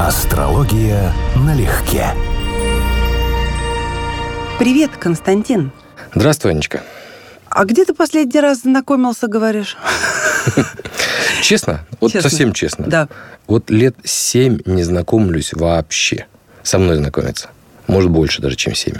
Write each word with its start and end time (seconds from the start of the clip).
Астрология 0.00 1.12
налегке. 1.36 2.06
Привет, 4.58 4.90
Константин. 4.98 5.70
Здравствуй, 6.14 6.50
Анечка. 6.50 6.82
А 7.48 7.64
где 7.64 7.84
ты 7.84 7.94
последний 7.94 8.40
раз 8.40 8.62
знакомился, 8.62 9.28
говоришь? 9.28 9.76
Честно? 11.42 11.86
Вот 12.00 12.12
Честно. 12.12 12.28
совсем 12.28 12.52
честно. 12.52 12.86
Да. 12.86 13.08
Вот 13.46 13.70
лет 13.70 13.94
семь 14.04 14.58
не 14.66 14.82
знакомлюсь 14.82 15.52
вообще. 15.52 16.26
Со 16.64 16.78
мной 16.78 16.96
знакомиться. 16.96 17.50
Может, 17.86 18.10
больше 18.10 18.42
даже, 18.42 18.56
чем 18.56 18.74
семь. 18.74 18.96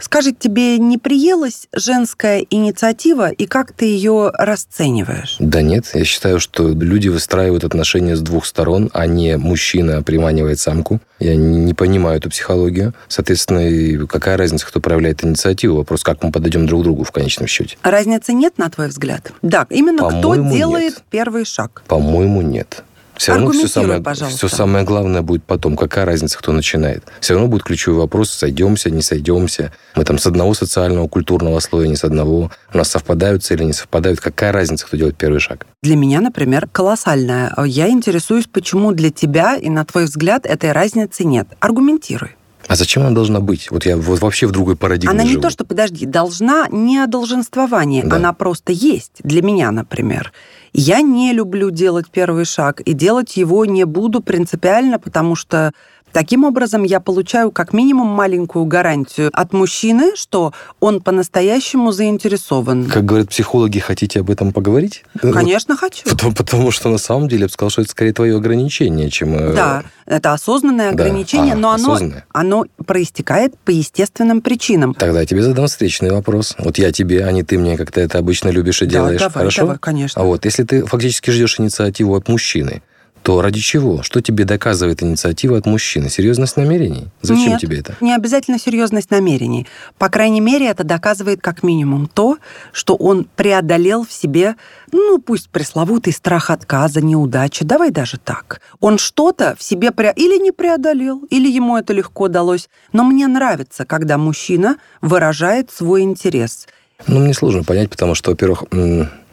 Скажи, 0.00 0.32
тебе 0.32 0.78
не 0.78 0.98
приелась 0.98 1.68
женская 1.72 2.44
инициатива, 2.50 3.30
и 3.30 3.46
как 3.46 3.72
ты 3.72 3.86
ее 3.86 4.30
расцениваешь? 4.32 5.36
Да 5.38 5.62
нет, 5.62 5.86
я 5.94 6.04
считаю, 6.04 6.40
что 6.40 6.68
люди 6.68 7.08
выстраивают 7.08 7.64
отношения 7.64 8.16
с 8.16 8.20
двух 8.20 8.46
сторон, 8.46 8.90
а 8.92 9.06
не 9.06 9.36
мужчина 9.36 10.02
приманивает 10.02 10.60
самку. 10.60 11.00
Я 11.18 11.34
не 11.34 11.74
понимаю 11.74 12.18
эту 12.18 12.30
психологию. 12.30 12.94
Соответственно, 13.08 14.06
какая 14.06 14.36
разница, 14.36 14.66
кто 14.66 14.80
проявляет 14.80 15.24
инициативу? 15.24 15.76
Вопрос, 15.78 16.04
как 16.04 16.22
мы 16.22 16.30
подойдем 16.30 16.66
друг 16.66 16.82
к 16.82 16.84
другу 16.84 17.02
в 17.04 17.10
конечном 17.10 17.48
счете. 17.48 17.76
Разницы 17.82 18.32
нет, 18.32 18.56
на 18.58 18.70
твой 18.70 18.88
взгляд? 18.88 19.32
Да, 19.42 19.66
именно 19.70 20.08
кто 20.08 20.20
По-моему, 20.20 20.54
делает 20.54 20.94
нет. 20.94 21.02
первый 21.10 21.44
шаг. 21.44 21.82
По-моему, 21.88 22.42
нет. 22.42 22.84
Все 23.18 23.32
равно 23.34 23.50
все 23.52 23.68
самое, 23.68 24.00
пожалуйста. 24.00 24.46
все 24.46 24.56
самое 24.56 24.84
главное 24.84 25.22
будет 25.22 25.44
потом. 25.44 25.76
Какая 25.76 26.04
разница, 26.06 26.38
кто 26.38 26.52
начинает? 26.52 27.04
Все 27.20 27.34
равно 27.34 27.48
будет 27.48 27.64
ключевой 27.64 27.98
вопрос, 27.98 28.30
сойдемся, 28.30 28.90
не 28.90 29.02
сойдемся. 29.02 29.72
Мы 29.96 30.04
там 30.04 30.18
с 30.18 30.26
одного 30.26 30.54
социального, 30.54 31.08
культурного 31.08 31.58
слоя, 31.60 31.88
не 31.88 31.96
с 31.96 32.04
одного. 32.04 32.50
У 32.72 32.78
нас 32.78 32.88
совпадают 32.88 33.44
цели, 33.44 33.64
не 33.64 33.72
совпадают. 33.72 34.20
Какая 34.20 34.52
разница, 34.52 34.86
кто 34.86 34.96
делает 34.96 35.16
первый 35.16 35.40
шаг? 35.40 35.66
Для 35.82 35.96
меня, 35.96 36.20
например, 36.20 36.68
колоссальная. 36.70 37.52
Я 37.66 37.88
интересуюсь, 37.90 38.46
почему 38.46 38.92
для 38.92 39.10
тебя 39.10 39.56
и 39.56 39.68
на 39.68 39.84
твой 39.84 40.04
взгляд 40.04 40.46
этой 40.46 40.72
разницы 40.72 41.24
нет. 41.24 41.48
Аргументируй. 41.60 42.30
А 42.68 42.76
зачем 42.76 43.02
она 43.02 43.12
должна 43.14 43.40
быть? 43.40 43.70
Вот 43.70 43.86
я 43.86 43.96
вот 43.96 44.20
вообще 44.20 44.46
в 44.46 44.50
другой 44.52 44.76
парадигме 44.76 45.10
Она 45.10 45.22
не 45.22 45.30
живу. 45.30 45.40
то, 45.42 45.48
что, 45.50 45.64
подожди, 45.64 46.04
должна 46.04 46.66
не 46.70 46.98
о 46.98 47.06
долженствовании, 47.06 48.02
Да. 48.02 48.16
она 48.16 48.32
просто 48.34 48.72
есть. 48.72 49.12
Для 49.24 49.40
меня, 49.42 49.70
например. 49.70 50.32
Я 50.80 51.00
не 51.00 51.32
люблю 51.32 51.70
делать 51.70 52.06
первый 52.08 52.44
шаг, 52.44 52.80
и 52.82 52.92
делать 52.92 53.36
его 53.36 53.64
не 53.64 53.82
буду 53.82 54.22
принципиально, 54.22 55.00
потому 55.00 55.34
что 55.34 55.72
таким 56.12 56.44
образом 56.44 56.82
я 56.84 57.00
получаю 57.00 57.50
как 57.50 57.72
минимум 57.72 58.08
маленькую 58.08 58.64
гарантию 58.64 59.30
от 59.32 59.52
мужчины, 59.52 60.16
что 60.16 60.52
он 60.80 61.00
по-настоящему 61.00 61.92
заинтересован. 61.92 62.86
Как 62.86 63.04
говорят 63.04 63.28
психологи, 63.30 63.78
хотите 63.78 64.20
об 64.20 64.30
этом 64.30 64.52
поговорить? 64.52 65.04
Конечно, 65.20 65.76
хочу. 65.76 66.04
Потому, 66.08 66.32
потому 66.34 66.70
что 66.70 66.88
на 66.90 66.98
самом 66.98 67.28
деле 67.28 67.42
я 67.42 67.46
бы 67.46 67.52
сказал, 67.52 67.70
что 67.70 67.82
это 67.82 67.90
скорее 67.90 68.12
твое 68.12 68.36
ограничение, 68.36 69.10
чем... 69.10 69.34
э, 69.34 69.54
Да, 69.54 69.84
это 70.06 70.32
осознанное 70.32 70.92
Да. 70.92 71.02
ограничение, 71.04 71.54
А, 71.54 71.56
но 71.56 71.70
оно, 71.70 71.92
осознанное. 71.92 72.24
оно 72.32 72.66
проистекает 72.86 73.56
по 73.58 73.70
естественным 73.70 74.40
причинам. 74.40 74.94
Тогда 74.94 75.20
я 75.20 75.26
тебе 75.26 75.42
задам 75.42 75.66
встречный 75.66 76.10
вопрос. 76.10 76.56
Вот 76.58 76.78
я 76.78 76.92
тебе, 76.92 77.24
а 77.24 77.32
не 77.32 77.42
ты 77.42 77.58
мне, 77.58 77.76
как 77.76 77.92
ты 77.92 78.00
это 78.00 78.18
обычно 78.18 78.48
любишь 78.48 78.82
и 78.82 78.86
делаешь. 78.86 79.20
давай, 79.20 79.32
Хорошо? 79.34 79.62
давай, 79.62 79.78
конечно. 79.78 80.20
А 80.20 80.24
вот 80.24 80.44
если 80.44 80.64
ты 80.64 80.84
фактически 80.84 81.30
ждешь 81.30 81.60
инициативу 81.60 82.14
от 82.14 82.28
мужчины, 82.28 82.82
то 83.28 83.42
ради 83.42 83.60
чего? 83.60 84.02
Что 84.02 84.22
тебе 84.22 84.46
доказывает 84.46 85.02
инициатива 85.02 85.58
от 85.58 85.66
мужчины? 85.66 86.08
Серьезность 86.08 86.56
намерений? 86.56 87.08
Зачем 87.20 87.48
Нет, 87.50 87.60
тебе 87.60 87.80
это? 87.80 87.94
Не 88.00 88.14
обязательно 88.14 88.58
серьезность 88.58 89.10
намерений. 89.10 89.66
По 89.98 90.08
крайней 90.08 90.40
мере, 90.40 90.66
это 90.66 90.82
доказывает 90.82 91.42
как 91.42 91.62
минимум 91.62 92.06
то, 92.06 92.38
что 92.72 92.96
он 92.96 93.26
преодолел 93.36 94.06
в 94.06 94.12
себе, 94.12 94.56
ну, 94.92 95.18
пусть 95.18 95.50
пресловутый 95.50 96.14
страх 96.14 96.48
отказа, 96.48 97.02
неудачи, 97.02 97.66
давай 97.66 97.90
даже 97.90 98.16
так. 98.16 98.62
Он 98.80 98.96
что-то 98.96 99.54
в 99.58 99.62
себе 99.62 99.90
пре... 99.90 100.14
или 100.16 100.42
не 100.42 100.50
преодолел, 100.50 101.18
или 101.28 101.50
ему 101.50 101.76
это 101.76 101.92
легко 101.92 102.28
далось. 102.28 102.70
Но 102.94 103.04
мне 103.04 103.26
нравится, 103.26 103.84
когда 103.84 104.16
мужчина 104.16 104.78
выражает 105.02 105.70
свой 105.70 106.00
интерес. 106.00 106.66
Ну, 107.06 107.20
мне 107.20 107.34
сложно 107.34 107.62
понять, 107.62 107.90
потому 107.90 108.14
что, 108.14 108.30
во-первых, 108.30 108.64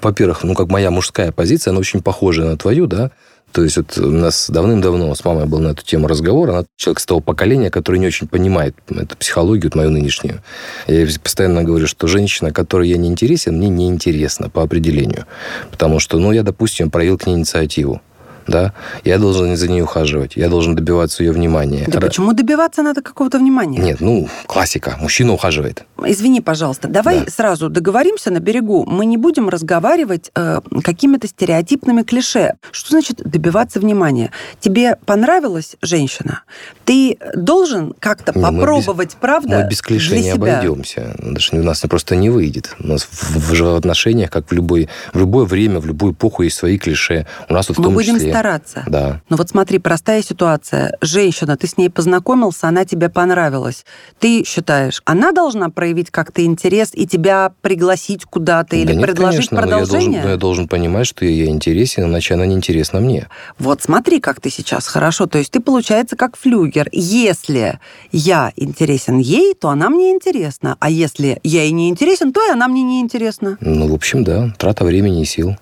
во-первых, 0.01 0.43
ну, 0.43 0.53
как 0.53 0.67
моя 0.67 0.91
мужская 0.91 1.31
позиция, 1.31 1.71
она 1.71 1.79
очень 1.79 2.01
похожа 2.01 2.43
на 2.43 2.57
твою, 2.57 2.87
да? 2.87 3.11
То 3.55 3.63
есть 3.63 3.77
вот 3.77 3.97
у 3.97 4.11
нас 4.11 4.49
давным-давно 4.49 5.15
с 5.15 5.23
мамой 5.23 5.45
был 5.45 5.59
на 5.59 5.69
эту 5.69 5.81
тему 5.81 6.07
разговор. 6.07 6.49
Она 6.49 6.65
человек 6.75 6.99
с 6.99 7.05
того 7.05 7.21
поколения, 7.21 7.71
который 7.71 8.01
не 8.01 8.07
очень 8.07 8.27
понимает 8.27 8.75
эту 8.89 9.15
психологию, 9.15 9.71
вот 9.71 9.75
мою 9.75 9.91
нынешнюю. 9.91 10.41
Я 10.87 11.07
постоянно 11.23 11.63
говорю, 11.63 11.87
что 11.87 12.07
женщина, 12.07 12.51
которой 12.51 12.89
я 12.89 12.97
не 12.97 13.07
интересен, 13.07 13.55
мне 13.55 13.69
не 13.69 13.87
интересна 13.87 14.49
по 14.49 14.61
определению. 14.61 15.25
Потому 15.71 15.99
что, 15.99 16.19
ну, 16.19 16.33
я, 16.33 16.43
допустим, 16.43 16.91
проявил 16.91 17.17
к 17.17 17.27
ней 17.27 17.35
инициативу. 17.35 18.01
Да? 18.47 18.73
Я 19.03 19.17
должен 19.17 19.55
за 19.55 19.67
ней 19.67 19.81
ухаживать, 19.81 20.35
я 20.35 20.49
должен 20.49 20.75
добиваться 20.75 21.23
ее 21.23 21.31
внимания. 21.31 21.85
Да 21.87 21.99
Ра- 21.99 22.01
почему 22.01 22.33
добиваться 22.33 22.83
надо 22.83 23.01
какого-то 23.01 23.39
внимания? 23.39 23.79
Нет, 23.79 24.01
ну, 24.01 24.27
классика. 24.45 24.95
Мужчина 24.99 25.33
ухаживает. 25.33 25.83
Извини, 26.05 26.41
пожалуйста, 26.41 26.87
давай 26.87 27.21
Да. 27.25 27.31
сразу 27.31 27.69
договоримся 27.69 28.31
на 28.31 28.39
берегу. 28.39 28.85
Мы 28.85 29.05
не 29.05 29.17
будем 29.17 29.49
разговаривать 29.49 30.31
э, 30.35 30.61
какими-то 30.83 31.27
стереотипными 31.27 32.03
клише. 32.03 32.53
Что 32.71 32.91
значит 32.91 33.17
добиваться 33.23 33.79
внимания? 33.79 34.31
Тебе 34.59 34.97
понравилась 35.05 35.75
женщина? 35.81 36.43
Ты 36.85 37.17
должен 37.35 37.93
как-то 37.99 38.31
Не, 38.35 38.41
мы 38.45 38.51
без- 38.51 38.57
попробовать, 38.59 39.15
правда, 39.19 39.61
Мы 39.63 39.69
без 39.69 39.81
клише 39.81 40.17
не 40.17 40.23
себя. 40.23 40.33
обойдемся. 40.57 41.15
Даже 41.19 41.55
у 41.55 41.63
нас 41.63 41.81
просто 41.81 42.15
не 42.15 42.29
выйдет. 42.29 42.75
У 42.79 42.87
нас 42.87 43.03
в, 43.09 43.51
в 43.61 43.75
отношениях, 43.75 44.29
как 44.29 44.47
в, 44.49 44.51
любой, 44.51 44.89
в 45.13 45.17
любое 45.19 45.45
время, 45.45 45.79
в 45.79 45.85
любую 45.85 46.13
эпоху 46.13 46.43
есть 46.43 46.57
свои 46.57 46.77
клише. 46.77 47.25
У 47.49 47.53
нас 47.53 47.67
вот 47.69 47.77
в 47.77 47.79
Мы 47.79 47.85
том 47.85 47.93
будем 47.95 48.15
числе. 48.15 48.31
Стараться. 48.35 48.83
Да. 48.87 49.21
Ну 49.29 49.37
вот 49.37 49.49
смотри, 49.49 49.79
простая 49.79 50.21
ситуация. 50.21 50.97
Женщина, 51.01 51.55
ты 51.57 51.67
с 51.67 51.77
ней 51.77 51.89
познакомился, 51.89 52.67
она 52.67 52.85
тебе 52.85 53.09
понравилась. 53.09 53.85
Ты 54.19 54.43
считаешь, 54.45 55.01
она 55.05 55.31
должна 55.31 55.69
проявить 55.69 56.11
как-то 56.11 56.43
интерес 56.43 56.91
и 56.93 57.07
тебя 57.07 57.53
пригласить 57.61 58.25
куда-то 58.25 58.75
или 58.75 58.87
Да 58.87 58.93
нет, 58.93 59.01
предложить 59.03 59.49
конечно, 59.49 59.61
но 59.61 59.61
я 59.61 59.67
должен, 59.67 59.87
продолжение? 59.87 60.23
но 60.23 60.29
я 60.31 60.37
должен 60.37 60.67
понимать, 60.67 61.07
что 61.07 61.25
я 61.25 61.31
ей 61.31 61.47
интересен, 61.47 62.05
иначе 62.05 62.33
она 62.33 62.45
не 62.45 62.55
интересна 62.55 62.99
мне. 62.99 63.27
Вот 63.57 63.81
смотри, 63.81 64.19
как 64.19 64.41
ты 64.41 64.49
сейчас 64.49 64.87
хорошо. 64.87 65.27
То 65.27 65.37
есть 65.37 65.51
ты, 65.51 65.59
получается, 65.59 66.15
как 66.15 66.37
флюгер. 66.37 66.89
Если 66.91 67.79
я 68.11 68.51
интересен 68.55 69.19
ей, 69.19 69.53
то 69.53 69.69
она 69.69 69.89
мне 69.89 70.11
интересна. 70.11 70.75
А 70.79 70.89
если 70.89 71.39
я 71.43 71.63
ей 71.63 71.71
не 71.71 71.89
интересен, 71.89 72.33
то 72.33 72.45
и 72.45 72.51
она 72.51 72.67
мне 72.67 72.83
не 72.83 72.99
интересна. 72.99 73.57
Ну, 73.61 73.87
в 73.87 73.93
общем, 73.93 74.23
да, 74.23 74.53
трата 74.57 74.83
времени 74.83 75.21
и 75.21 75.25
сил. 75.25 75.55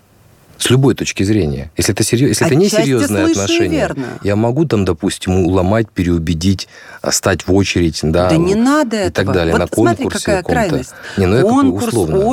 С 0.64 0.70
любой 0.70 0.96
точки 0.96 1.24
зрения. 1.24 1.72
Если 1.76 1.94
это, 1.94 2.06
серьез... 2.06 2.30
Если 2.30 2.46
это 2.46 2.56
не 2.56 2.68
и 2.68 3.32
отношение, 3.32 3.80
верно. 3.80 4.06
я 4.24 4.38
могу 4.38 4.64
там, 4.64 4.86
допустим, 4.86 5.46
уломать, 5.46 5.90
переубедить, 5.90 6.70
а, 7.02 7.12
стать 7.12 7.46
в 7.46 7.54
очередь, 7.54 8.00
да, 8.02 8.30
Да 8.30 8.38
не 8.38 8.56
надо 8.56 8.96
и 8.96 9.00
этого. 9.08 9.26
так 9.26 9.36
далее, 9.36 9.52
Вот 9.52 9.60
на 9.60 9.68
смотри, 9.68 10.06
конкурсе 10.06 10.26
какая 10.26 10.44
крайность. 10.44 10.94
Не, 11.18 11.26
ну, 11.26 11.36
я 11.36 11.42
Конкурс, 11.42 11.88
условно, 11.90 12.18
да. 12.18 12.26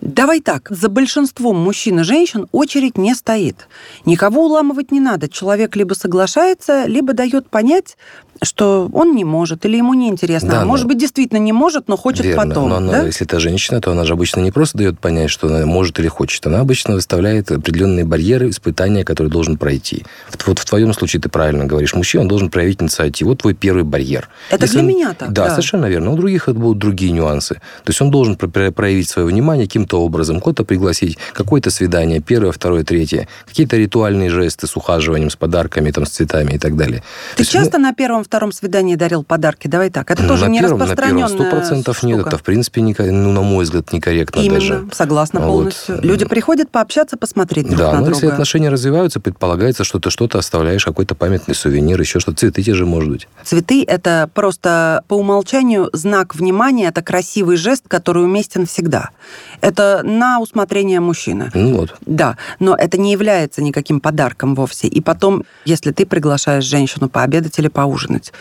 Давай 0.00 0.40
так, 0.40 0.68
за 0.70 0.88
большинством 0.88 1.56
мужчин 1.56 2.00
и 2.00 2.02
женщин 2.02 2.46
очередь 2.52 2.98
не 2.98 3.14
стоит. 3.14 3.68
Никого 4.04 4.46
уламывать 4.46 4.90
не 4.92 5.00
надо. 5.00 5.28
Человек 5.28 5.76
либо 5.76 5.94
соглашается, 5.94 6.86
либо 6.86 7.12
дает 7.12 7.48
понять, 7.48 7.96
что 8.42 8.90
он 8.92 9.14
не 9.14 9.24
может 9.24 9.64
или 9.64 9.78
ему 9.78 9.94
не 9.94 10.08
интересно. 10.08 10.50
Да, 10.50 10.56
а 10.58 10.60
но- 10.60 10.66
может 10.66 10.86
быть, 10.86 10.98
действительно 10.98 11.38
не 11.38 11.52
может, 11.52 11.88
но 11.88 11.96
хочет 11.96 12.26
Верно. 12.26 12.46
потом. 12.48 12.68
Но 12.68 12.76
она, 12.76 12.92
да? 12.92 13.06
если 13.06 13.26
это 13.26 13.40
женщина, 13.40 13.80
то 13.80 13.90
она 13.92 14.04
же 14.04 14.12
обычно 14.12 14.40
не 14.40 14.50
просто 14.50 14.76
дает 14.78 14.98
понять, 15.00 15.30
что 15.30 15.46
она 15.48 15.64
может 15.64 15.98
или 15.98 16.08
хочет. 16.08 16.46
Она 16.46 16.60
обычно 16.60 16.94
выставляет 16.94 17.50
определенные 17.50 18.04
барьеры, 18.04 18.50
испытания, 18.50 19.04
которые 19.04 19.30
должен 19.30 19.56
пройти. 19.56 20.04
Вот, 20.30 20.46
вот 20.46 20.58
в 20.58 20.64
твоем 20.66 20.92
случае 20.92 21.22
ты 21.22 21.30
правильно 21.30 21.64
говоришь. 21.64 21.94
Мужчина 21.94 22.22
он 22.24 22.28
должен 22.28 22.50
проявить 22.50 22.82
инициативу. 22.82 23.30
Вот 23.30 23.40
твой 23.40 23.54
первый 23.54 23.84
барьер. 23.84 24.28
Это 24.50 24.66
для 24.70 24.80
он- 24.80 24.86
меня 24.86 25.14
так, 25.14 25.32
Да, 25.32 25.44
да. 25.46 25.50
совершенно 25.52 25.86
верно. 25.86 26.12
У 26.12 26.16
других 26.16 26.48
это 26.48 26.58
будут 26.58 26.78
другие 26.78 27.12
нюансы. 27.12 27.54
То 27.54 27.90
есть 27.90 28.00
он 28.02 28.10
должен 28.10 28.36
про- 28.36 28.48
про- 28.48 28.70
проявить 28.70 29.08
свое 29.08 29.26
внимание 29.26 29.66
каким-то 29.86 30.02
образом, 30.04 30.40
кого-то 30.40 30.64
пригласить, 30.64 31.18
какое-то 31.32 31.70
свидание, 31.70 32.20
первое, 32.20 32.52
второе, 32.52 32.82
третье, 32.84 33.28
какие-то 33.46 33.76
ритуальные 33.76 34.30
жесты 34.30 34.66
с 34.66 34.76
ухаживанием, 34.76 35.30
с 35.30 35.36
подарками, 35.36 35.90
там, 35.90 36.04
с 36.04 36.10
цветами 36.10 36.54
и 36.54 36.58
так 36.58 36.76
далее. 36.76 37.02
То 37.36 37.44
Ты 37.44 37.50
ну, 37.54 37.60
часто 37.60 37.78
на 37.78 37.92
первом-втором 37.92 38.52
свидании 38.52 38.96
дарил 38.96 39.22
подарки? 39.22 39.68
Давай 39.68 39.90
так. 39.90 40.10
Это 40.10 40.26
тоже 40.26 40.46
на 40.46 40.50
не 40.50 40.60
первом, 40.60 40.78
на 40.78 40.96
первом 40.96 41.28
сто 41.28 41.44
процентов 41.50 42.02
нет. 42.02 42.26
Это, 42.26 42.36
в 42.38 42.42
принципе, 42.42 42.80
не, 42.80 42.94
ну, 42.98 43.32
на 43.32 43.42
мой 43.42 43.64
взгляд, 43.64 43.92
некорректно 43.92 44.40
Именно, 44.40 44.54
даже. 44.60 44.88
согласна 44.92 45.40
Вот. 45.40 45.46
полностью. 45.46 46.00
Люди 46.02 46.24
приходят 46.24 46.70
пообщаться, 46.70 47.16
посмотреть 47.16 47.66
друг 47.66 47.78
Да, 47.78 47.92
на 47.92 48.00
но 48.00 48.08
если 48.08 48.22
друга. 48.22 48.34
отношения 48.34 48.68
развиваются, 48.70 49.20
предполагается, 49.20 49.84
что 49.84 49.98
ты 49.98 50.10
что-то 50.10 50.38
оставляешь, 50.38 50.84
какой-то 50.84 51.14
памятный 51.14 51.54
сувенир, 51.54 52.00
еще 52.00 52.20
что-то. 52.20 52.38
Цветы 52.38 52.62
те 52.62 52.74
же, 52.74 52.86
может 52.86 53.10
быть. 53.10 53.28
Цветы– 53.44 53.84
это 53.86 54.28
просто 54.34 55.02
по 55.08 55.14
умолчанию 55.14 55.88
знак 55.92 56.34
внимания, 56.34 56.88
это 56.88 57.02
красивый 57.02 57.56
жест, 57.56 57.84
который 57.88 58.24
уместен 58.24 58.66
всегда. 58.66 59.10
Это 59.60 59.75
на 60.04 60.40
усмотрение 60.40 61.00
мужчины. 61.00 61.50
Ну 61.54 61.76
вот. 61.76 61.96
Да, 62.06 62.36
но 62.58 62.74
это 62.74 62.98
не 62.98 63.12
является 63.12 63.62
никаким 63.62 64.00
подарком 64.00 64.54
вовсе. 64.54 64.88
И 64.88 65.00
потом, 65.00 65.44
если 65.64 65.92
ты 65.92 66.06
приглашаешь 66.06 66.64
женщину 66.64 67.08
пообедать 67.08 67.58
или 67.58 67.68
поужинать, 67.68 68.32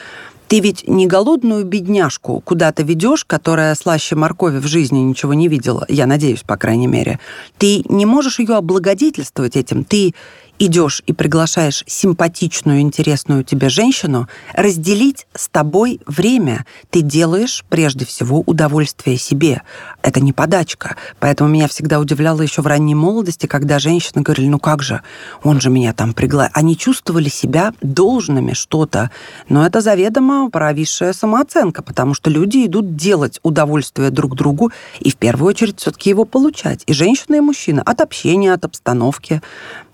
ты 0.48 0.60
ведь 0.60 0.88
не 0.88 1.08
голодную 1.08 1.66
бедняжку 1.66 2.40
куда-то 2.42 2.84
ведешь, 2.84 3.26
которая 3.26 3.74
слаще 3.76 4.16
моркови 4.16 4.60
в 4.60 4.68
жизни 4.68 5.00
ничего 5.00 5.34
не 5.34 5.48
видела, 5.48 5.86
я 5.90 6.06
надеюсь, 6.06 6.44
по 6.44 6.58
крайней 6.58 6.88
мере. 6.88 7.20
Ты 7.58 7.84
не 7.90 8.06
можешь 8.06 8.40
ее 8.40 8.56
облагодетельствовать 8.56 9.56
этим. 9.56 9.84
Ты 9.84 10.14
идешь 10.60 11.02
и 11.06 11.14
приглашаешь 11.14 11.84
симпатичную, 11.88 12.82
интересную 12.82 13.44
тебе 13.44 13.70
женщину, 13.70 14.28
разделить 14.54 15.28
с 15.36 15.48
тобой 15.48 16.00
время. 16.06 16.66
Ты 16.90 17.02
делаешь 17.02 17.64
прежде 17.70 18.06
всего 18.06 18.42
удовольствие 18.46 19.18
себе. 19.18 19.62
Это 20.02 20.20
не 20.20 20.34
подачка. 20.34 20.96
Поэтому 21.20 21.50
меня 21.50 21.68
всегда 21.68 22.00
удивляло 22.00 22.42
еще 22.42 22.62
в 22.62 22.68
ранней 22.68 22.96
молодости, 22.96 23.46
когда 23.48 23.80
женщины 23.80 24.22
говорили, 24.22 24.48
ну 24.48 24.60
как 24.60 24.84
же, 24.84 25.02
он 25.44 25.60
же 25.62 25.70
меня 25.70 25.94
там 25.94 26.14
пригласил. 26.14 26.52
Они 26.54 26.78
чувствовали 26.78 27.30
себя 27.30 27.74
должными 27.82 28.54
что-то. 28.54 29.12
Но 29.50 29.66
это 29.66 29.82
заведомо 29.82 30.50
провисшая 30.50 31.14
самооценка, 31.14 31.82
потому 31.82 32.14
что 32.14 32.30
люди 32.30 32.66
идут 32.66 32.96
делать 32.96 33.40
удовольствие 33.44 34.10
друг 34.10 34.36
другу 34.36 34.72
и 35.00 35.12
в 35.12 35.16
первую 35.16 35.50
очередь 35.50 35.80
все-таки 35.80 36.10
его 36.10 36.26
получать. 36.26 36.84
И 36.88 36.94
женщина, 36.94 37.36
и 37.36 37.40
мужчина. 37.40 37.82
От 37.84 38.02
общения, 38.02 38.54
от 38.54 38.66
обстановки. 38.66 39.42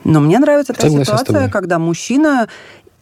Но 0.04 0.20
мне 0.20 0.40
нравится 0.40 0.74
Согласен 0.74 1.04
с 1.04 1.08
ситуация, 1.08 1.50
когда 1.50 1.80
мужчина 1.80 2.48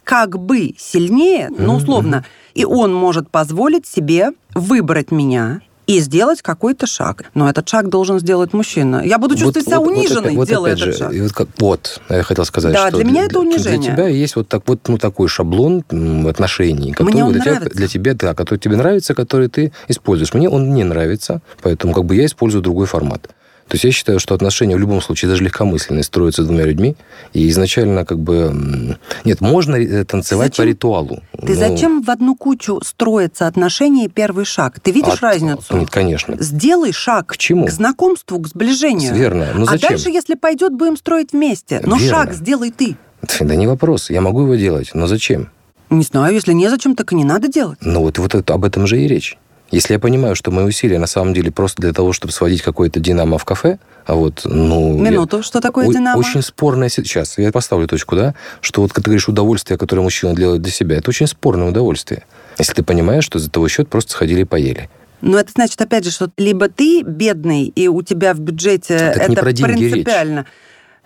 как 0.04 0.38
бы 0.38 0.74
сильнее, 0.78 1.50
ну, 1.56 1.76
условно, 1.76 2.24
и 2.54 2.64
он 2.64 2.92
может 2.94 3.30
позволить 3.30 3.86
себе 3.86 4.30
выбрать 4.54 5.10
меня 5.10 5.60
и 5.86 5.98
сделать 5.98 6.40
какой-то 6.40 6.86
шаг. 6.86 7.24
Но 7.34 7.50
этот 7.50 7.68
шаг 7.68 7.88
должен 7.88 8.20
сделать 8.20 8.52
мужчина. 8.52 9.02
Я 9.04 9.18
буду 9.18 9.34
чувствовать 9.36 9.66
себя 9.66 9.80
униженной, 9.80 10.20
опять- 10.20 10.36
вот 10.36 10.48
делая 10.48 10.72
этот 10.72 10.84
же, 10.84 10.92
шаг. 10.92 11.12
и 11.12 11.20
вот, 11.20 11.32
как- 11.32 11.48
вот, 11.58 12.00
я 12.08 12.22
хотел 12.22 12.44
сказать, 12.44 12.72
Да, 12.72 12.88
что 12.88 12.98
для 12.98 13.06
меня 13.06 13.24
это 13.24 13.40
унижение. 13.40 13.78
Для 13.80 13.92
тебя 13.92 14.08
есть 14.08 14.36
вот, 14.36 14.48
так, 14.48 14.62
вот 14.66 14.86
ну, 14.88 14.98
такой 14.98 15.26
шаблон 15.28 15.84
отношений, 16.28 16.92
который 16.92 17.22
он 17.22 17.32
для, 17.32 17.40
тебя, 17.40 17.52
нравится. 17.54 17.76
для 17.76 17.88
тебя, 17.88 18.14
да, 18.14 18.34
который 18.34 18.58
тебе 18.58 18.76
нравится, 18.76 19.14
который 19.14 19.48
ты 19.48 19.72
используешь. 19.88 20.32
Мне 20.32 20.48
он 20.48 20.74
не 20.74 20.84
нравится, 20.84 21.40
поэтому 21.62 21.92
как 21.92 22.04
бы 22.04 22.14
я 22.14 22.24
использую 22.24 22.62
другой 22.62 22.86
формат. 22.86 23.28
То 23.70 23.76
есть 23.76 23.84
я 23.84 23.92
считаю, 23.92 24.18
что 24.18 24.34
отношения 24.34 24.74
в 24.74 24.80
любом 24.80 25.00
случае, 25.00 25.28
даже 25.28 25.44
легкомысленные, 25.44 26.02
строятся 26.02 26.42
двумя 26.42 26.64
людьми. 26.64 26.96
И 27.32 27.48
изначально 27.50 28.04
как 28.04 28.18
бы... 28.18 28.96
Нет, 29.24 29.40
можно 29.40 29.76
э, 29.76 30.04
танцевать 30.04 30.48
Зачем- 30.48 30.64
по 30.64 30.68
ритуалу. 30.68 31.22
Ты 31.40 31.52
Ну, 31.52 31.54
зачем 31.54 32.02
в 32.02 32.10
одну 32.10 32.34
кучу 32.34 32.80
строятся 32.84 33.46
отношения 33.46 34.06
и 34.06 34.08
первый 34.08 34.44
шаг? 34.44 34.80
Ты 34.80 34.90
видишь 34.90 35.22
а- 35.22 35.26
разницу? 35.26 35.76
Нет, 35.76 35.88
конечно. 35.88 36.36
Сделай 36.40 36.90
шаг 36.90 37.28
К 37.28 37.36
чему? 37.36 37.66
к 37.66 37.70
знакомству, 37.70 38.40
к 38.40 38.48
сближению. 38.48 39.14
Верно. 39.14 39.50
Но 39.54 39.62
А 39.62 39.66
зачем? 39.66 39.90
дальше, 39.90 40.10
если 40.10 40.34
пойдет, 40.34 40.72
будем 40.74 40.96
строить 40.96 41.30
вместе. 41.30 41.80
Но 41.86 41.94
Верно. 41.94 42.10
шаг 42.10 42.34
сделай 42.34 42.72
ты. 42.72 42.96
Да 43.38 43.54
не 43.54 43.68
вопрос. 43.68 44.10
Я 44.10 44.20
могу 44.20 44.42
его 44.42 44.56
делать, 44.56 44.90
но 44.94 45.06
зачем? 45.06 45.48
Не 45.90 46.02
знаю, 46.02 46.34
если 46.34 46.52
незачем, 46.54 46.96
так 46.96 47.12
и 47.12 47.14
не 47.14 47.24
надо 47.24 47.46
делать. 47.46 47.78
Ну 47.82 48.00
вот, 48.00 48.18
вот 48.18 48.34
это, 48.34 48.52
об 48.52 48.64
этом 48.64 48.88
же 48.88 49.00
и 49.00 49.06
речь. 49.06 49.38
Если 49.70 49.92
я 49.92 50.00
понимаю, 50.00 50.34
что 50.34 50.50
мои 50.50 50.64
усилия 50.64 50.98
на 50.98 51.06
самом 51.06 51.32
деле 51.32 51.52
просто 51.52 51.80
для 51.80 51.92
того, 51.92 52.12
чтобы 52.12 52.32
сводить 52.32 52.62
какое-то 52.62 52.98
динамо 52.98 53.38
в 53.38 53.44
кафе, 53.44 53.78
а 54.04 54.14
вот, 54.14 54.42
ну... 54.44 54.96
я- 55.04 55.10
Минуту, 55.10 55.42
что 55.42 55.60
такое 55.60 55.88
динамо? 55.88 56.18
Очень 56.18 56.42
спорная 56.42 56.88
сейчас. 56.88 57.38
Я 57.38 57.52
поставлю 57.52 57.86
точку, 57.86 58.16
да? 58.16 58.34
Что 58.60 58.82
вот, 58.82 58.92
когда 58.92 59.04
ты 59.04 59.10
говоришь 59.10 59.28
удовольствие, 59.28 59.78
которое 59.78 60.02
мужчина 60.02 60.34
делает 60.34 60.62
для 60.62 60.72
себя, 60.72 60.96
это 60.96 61.10
очень 61.10 61.26
спорное 61.28 61.68
удовольствие. 61.68 62.24
Если 62.58 62.72
ты 62.74 62.82
понимаешь, 62.82 63.24
что 63.24 63.38
за 63.38 63.50
твой 63.50 63.68
счет 63.68 63.88
просто 63.88 64.12
сходили 64.12 64.40
и 64.40 64.44
поели. 64.44 64.90
Но 65.20 65.38
это 65.38 65.52
значит, 65.52 65.80
опять 65.80 66.04
же, 66.04 66.10
что 66.10 66.30
либо 66.36 66.68
ты 66.68 67.02
бедный, 67.02 67.64
и 67.64 67.88
у 67.88 68.02
тебя 68.02 68.34
в 68.34 68.40
бюджете 68.40 69.12
Так 69.14 69.28
не 69.28 69.34
это 69.34 69.42
про 69.42 69.52
деньги 69.52 69.84
речь. 69.84 70.06